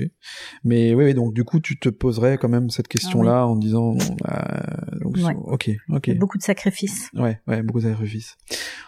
[0.66, 3.96] Mais oui, oui, donc du coup, tu te poserais quand même cette question-là en disant,
[3.96, 5.34] euh, donc, Ouais.
[5.46, 6.18] ok, ok.
[6.18, 7.10] Beaucoup de sacrifices.
[7.14, 8.36] Ouais, ouais, beaucoup de sacrifices.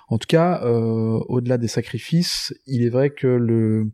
[0.09, 3.91] En tout cas, euh, au-delà des sacrifices, il est vrai que le,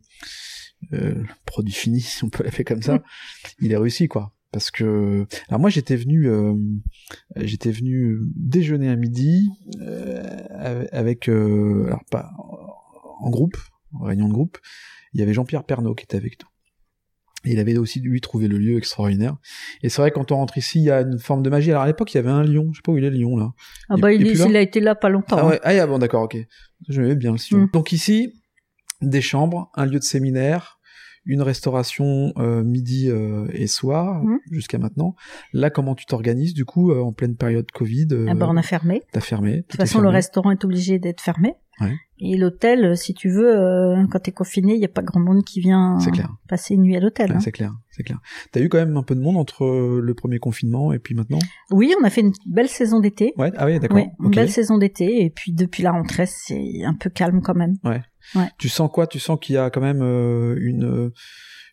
[0.92, 3.02] euh, le produit fini, si on peut l'appeler comme ça,
[3.60, 4.34] il est réussi, quoi.
[4.54, 6.54] Parce que, alors moi j'étais venu, euh,
[7.34, 12.30] j'étais venu déjeuner à midi euh, avec, euh, alors pas
[13.18, 13.56] en groupe,
[13.94, 14.58] en réunion de groupe.
[15.12, 16.48] Il y avait Jean-Pierre Pernaud qui était avec nous.
[17.50, 19.36] Et il avait aussi lui trouvé le lieu extraordinaire.
[19.82, 21.72] Et c'est vrai quand on rentre ici, il y a une forme de magie.
[21.72, 22.68] Alors à l'époque, il y avait un lion.
[22.70, 23.50] Je sais pas où il est le lion là.
[23.88, 25.36] Ah bah il il, est il a été là pas longtemps.
[25.36, 25.48] Ah hein.
[25.48, 26.36] ouais, ah, yeah, bon d'accord, ok.
[26.88, 27.62] Je m'aimais bien le sillon.
[27.62, 27.70] Mm.
[27.72, 28.34] Donc ici,
[29.02, 30.73] des chambres, un lieu de séminaire,
[31.26, 34.38] une restauration euh, midi euh, et soir Mm.
[34.50, 35.14] jusqu'à maintenant.
[35.52, 38.56] Là, comment tu t'organises du coup euh, en pleine période Covid euh, Ah bah on
[38.56, 39.02] a fermé.
[39.12, 39.56] T'as fermé.
[39.58, 41.54] De toute façon, le restaurant est obligé d'être fermé.
[41.80, 41.92] Ouais.
[42.20, 45.18] Et l'hôtel, euh, si tu veux, euh, quand t'es confiné, il n'y a pas grand
[45.18, 46.32] monde qui vient clair.
[46.48, 47.30] passer une nuit à l'hôtel.
[47.30, 47.40] Ouais, hein.
[47.40, 48.20] C'est clair, c'est clair.
[48.52, 49.66] T'as eu quand même un peu de monde entre
[50.00, 51.40] le premier confinement et puis maintenant?
[51.72, 53.32] Oui, on a fait une belle saison d'été.
[53.38, 53.50] Ouais.
[53.56, 53.98] Ah oui, d'accord.
[53.98, 55.24] Une belle saison d'été.
[55.24, 57.74] Et puis depuis la rentrée, c'est un peu calme quand même.
[58.58, 59.06] Tu sens quoi?
[59.06, 61.12] Tu sens qu'il y a quand même euh, une euh,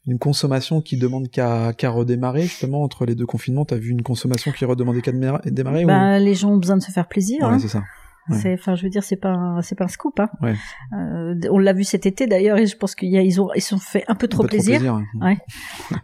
[0.08, 3.66] une consommation qui demande qu'à redémarrer justement entre les deux confinements?
[3.66, 6.82] T'as vu une consommation qui redemandait qu'à démarrer, démarrer Bah, les gens ont besoin de
[6.82, 7.42] se faire plaisir.
[7.42, 7.46] ou...
[7.46, 7.60] hein.
[7.60, 7.84] C'est ça.
[8.30, 10.20] C'est, enfin, je veux dire, c'est pas, c'est pas un scoop.
[10.20, 10.30] Hein.
[10.42, 10.56] Ouais.
[10.94, 13.78] Euh, on l'a vu cet été d'ailleurs, et je pense qu'ils ils ont, ils sont
[13.80, 14.82] fait un peu trop Un peu plaisir.
[14.94, 15.04] hein.
[15.20, 15.38] Ouais.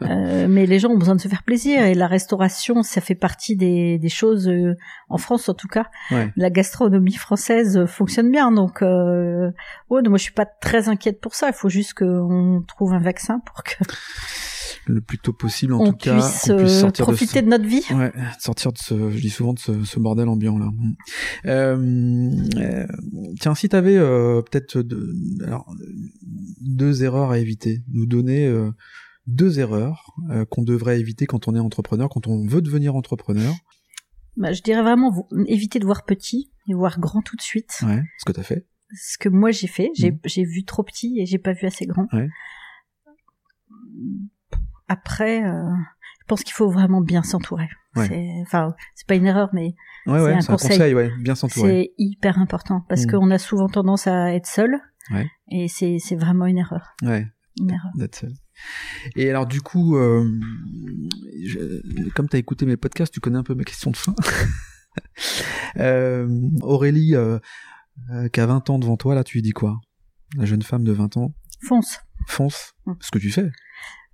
[0.01, 3.15] Euh, mais les gens ont besoin de se faire plaisir et la restauration, ça fait
[3.15, 4.75] partie des, des choses euh,
[5.09, 5.85] en France en tout cas.
[6.11, 6.31] Ouais.
[6.35, 9.51] La gastronomie française euh, fonctionne bien, donc euh,
[9.89, 11.47] ouais, moi je suis pas très inquiète pour ça.
[11.47, 13.71] Il faut juste qu'on trouve un vaccin pour que
[14.89, 16.13] Le plus tôt possible en on tout cas.
[16.13, 17.81] puisse, qu'on puisse euh, sortir profiter de, notre vie.
[17.81, 17.93] de ce...
[17.93, 20.71] Ouais, sortir de ce, je dis souvent de ce, ce bordel ambiant là.
[21.45, 22.87] Euh, euh,
[23.39, 24.85] tiens, si t'avais euh, peut-être,
[25.43, 25.69] alors,
[26.61, 27.83] deux erreurs à éviter.
[27.91, 28.49] Nous donner
[29.25, 30.15] deux erreurs
[30.49, 33.53] qu'on devrait éviter quand on est entrepreneur, quand on veut devenir entrepreneur.
[34.37, 37.79] Bah, je dirais vraiment éviter de voir petit et voir grand tout de suite.
[37.83, 38.67] Ouais, ce que t'as fait.
[38.93, 41.85] Ce que moi j'ai fait, j'ai j'ai vu trop petit et j'ai pas vu assez
[41.85, 42.07] grand.
[42.13, 42.29] Ouais.
[44.87, 45.63] Après, euh,
[46.21, 47.67] je pense qu'il faut vraiment bien s'entourer.
[47.95, 48.07] Ouais.
[48.07, 49.73] C'est- Enfin, c'est pas une erreur, mais
[50.05, 50.69] Ouais, C'est ouais, un c'est un conseil.
[50.77, 51.69] conseil, ouais, bien s'entourer.
[51.69, 53.11] c'est hyper important parce Mhm.
[53.11, 54.79] qu'on a souvent tendance à être seul.
[55.49, 56.95] Et c'est vraiment une erreur.
[57.01, 57.25] Ouais,
[57.59, 57.91] Une erreur.
[57.95, 58.33] d'être seul.
[59.15, 60.27] Et alors du coup, euh,
[61.45, 64.13] je- comme t'as écouté mes podcasts, tu connais un peu mes questions de fin.
[65.77, 66.27] Euh,
[66.61, 67.39] Aurélie, euh,
[68.11, 69.79] euh, qui a 20 ans devant toi, là, tu lui dis quoi?
[70.35, 71.33] La jeune femme de 20 ans,
[71.67, 71.99] Fonce.
[72.27, 72.93] fonce, Mm.
[72.99, 73.49] ce que tu fais.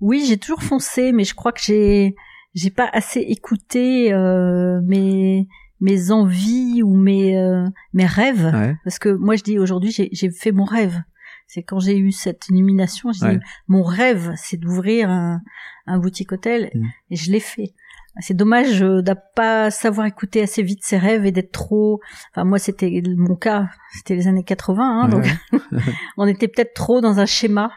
[0.02, 2.16] Oui, j'ai toujours foncé, mais je crois que j'ai
[2.56, 5.48] j'ai pas assez écouté euh, mes
[5.80, 8.52] mes envies ou mes euh, mes rêves.
[8.54, 11.02] Ouais, Parce que moi, je dis aujourd'hui, j'ai j'ai fait mon rêve.
[11.48, 13.36] C'est quand j'ai eu cette illumination, j'ai Ouais.
[13.38, 15.42] dit mon rêve, c'est d'ouvrir un,
[15.88, 16.86] un boutique hôtel, Mm.
[17.12, 17.74] et je l'ai fait.
[18.20, 22.00] C'est dommage euh, de pas savoir écouter assez vite ses rêves et d'être trop.
[22.32, 23.68] Enfin, moi, c'était mon cas.
[23.96, 25.26] C'était les années 80, hein, donc
[26.18, 27.72] on était peut-être trop dans un schéma.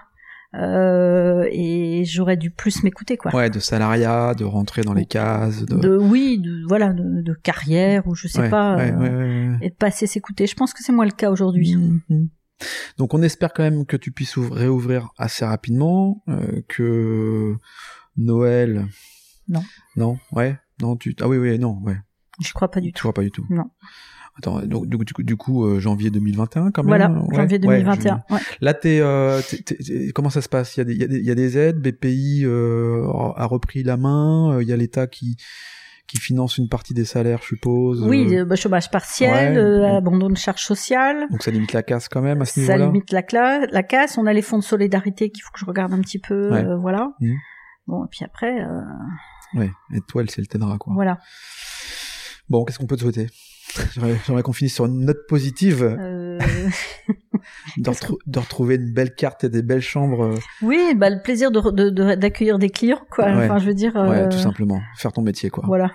[0.56, 3.34] Euh, et j'aurais dû plus m'écouter, quoi.
[3.34, 7.34] ouais, de salariat, de rentrer dans les cases, de, De oui, de, voilà, de, de
[7.34, 10.46] carrière ou je sais Ouais, pas, ouais, euh, ouais, et de pas assez s'écouter.
[10.46, 11.76] Je pense que c'est moi le cas aujourd'hui.
[11.76, 12.28] Mhm.
[12.96, 17.54] Donc on espère quand même que tu puisses ouvrir- réouvrir assez rapidement, euh, que
[18.16, 18.86] Noël.
[19.48, 19.62] Non.
[19.96, 21.14] Non, ouais, non, tu.
[21.20, 21.96] Ah oui, oui, non, ouais.
[22.42, 23.06] Je crois pas du Tu tout.
[23.06, 23.46] vois pas du tout.
[23.50, 23.70] Non.
[24.38, 26.88] Attends, donc du, coup- du coup, euh, janvier 2021 quand même.
[26.88, 28.22] Voilà, ouais, janvier ouais, 2021.
[28.30, 28.38] ouais.
[28.38, 29.40] je- Là, t'es, euh,
[30.14, 30.76] comment ça se passe?
[30.76, 31.78] Il y a des, il y a des, il y a des aides.
[31.80, 33.06] BPI euh,
[33.36, 34.52] a repris la main.
[34.56, 35.36] euh, Il y a l'État qui
[36.08, 38.00] qui finance une partie des salaires, je suppose.
[38.06, 39.58] Oui, euh, euh, bah, chômage partiel, ouais.
[39.58, 41.26] euh, abandon de charges sociales.
[41.32, 42.86] donc ça limite la casse quand même à ce Ça niveau-là.
[42.86, 44.16] limite la, la casse.
[44.16, 46.52] On a les fonds de solidarité qu'il faut que je regarde un petit peu.
[46.52, 46.64] Ouais.
[46.64, 47.10] euh, voilà.
[47.20, 47.34] Mhm.
[47.88, 48.80] Bon, et puis après, euh,
[49.54, 49.70] Ouais.
[49.94, 50.92] Et toi, elle, c'est le t'aidera quoi.
[50.94, 51.18] voilà.
[52.48, 53.26] Bon, qu'est-ce qu'on peut te souhaiter?
[54.26, 56.38] J'aimerais qu'on finisse sur une note positive, Euh,
[57.76, 60.24] de, retrou- de retrouver une belle carte et des belles chambres.
[60.24, 63.26] euh, oui, bah, le plaisir de, de- de- d'accueillir des clients, quoi.
[63.26, 63.44] Ouais.
[63.44, 63.94] Enfin, je veux dire.
[63.94, 64.80] Ouais, euh, tout simplement.
[64.96, 65.64] Faire ton métier, quoi.
[65.66, 65.92] Voilà.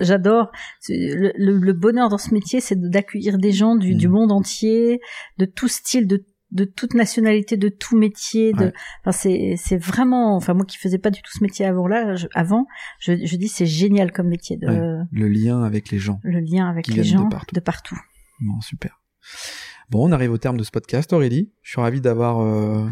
[0.00, 0.50] J'adore.
[0.88, 3.98] Le, le- le bonheur dans ce métier, c'est d'accueillir des gens du, Mm.
[3.98, 5.00] du monde entier,
[5.38, 8.52] de tout style, de, de toute nationalité, de tout métier.
[8.52, 8.72] De, Ouais.
[9.04, 10.36] enfin, c'est, c'est vraiment.
[10.36, 12.66] Enfin, moi qui faisais pas du tout ce métier avant là, je, avant,
[13.00, 15.04] je, je dis c'est génial comme métier, de, Ouais.
[15.12, 16.20] Le lien avec les gens.
[16.22, 17.54] le lien avec les viennent de gens partout.
[17.54, 17.98] de partout.
[18.40, 19.00] Bon, super.
[19.90, 21.52] Bon, on arrive au terme de ce podcast, Aurélie.
[21.62, 22.88] Je suis ravi d'avoir euh,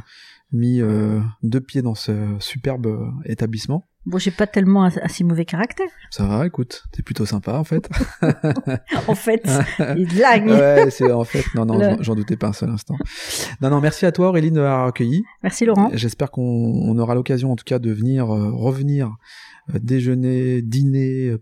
[0.55, 3.87] mis euh, deux pieds dans ce superbe euh, établissement.
[4.07, 5.87] Bon, j'ai pas tellement un, un si mauvais caractère.
[6.11, 7.89] Ça va, écoute, t'es plutôt sympa en fait.
[9.09, 9.43] En fait,
[9.97, 10.47] il blague.
[10.47, 12.97] ouais, c'est en fait, non, non, Le- j'en- doutais pas un seul instant.
[13.61, 15.25] Non, non, merci à toi Aurélie de m'avoir accueilli.
[15.43, 15.91] Merci Laurent.
[15.95, 19.17] J'espère qu'on on aura l'occasion en tout cas de venir euh, revenir
[19.75, 21.35] euh, déjeuner, dîner.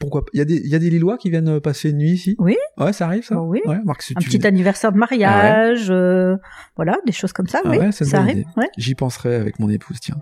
[0.00, 1.98] Pourquoi pas Il y a des il y a des Lillois qui viennent passer une
[1.98, 2.34] nuit ici?
[2.38, 2.56] Oui.
[2.78, 3.36] Ouais, ça arrive ça?
[3.38, 3.60] Oh oui.
[3.66, 6.36] Ouais, Marc, si Un petit anniversaire de mariage, euh,
[6.74, 7.60] voilà, des choses comme ça.
[7.64, 8.44] Ah oui, ouais, ça arrive.
[8.76, 10.16] J'y penserai avec mon épouse, tiens.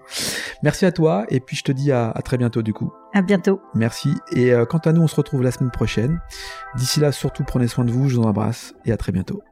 [0.63, 2.93] Merci à toi, et puis je te dis à, à très bientôt du coup.
[3.15, 3.61] À bientôt.
[3.75, 6.21] Merci, et euh, quant à nous, on se retrouve la semaine prochaine.
[6.77, 9.43] D'ici là, surtout prenez soin de vous, je vous embrasse, et à très bientôt.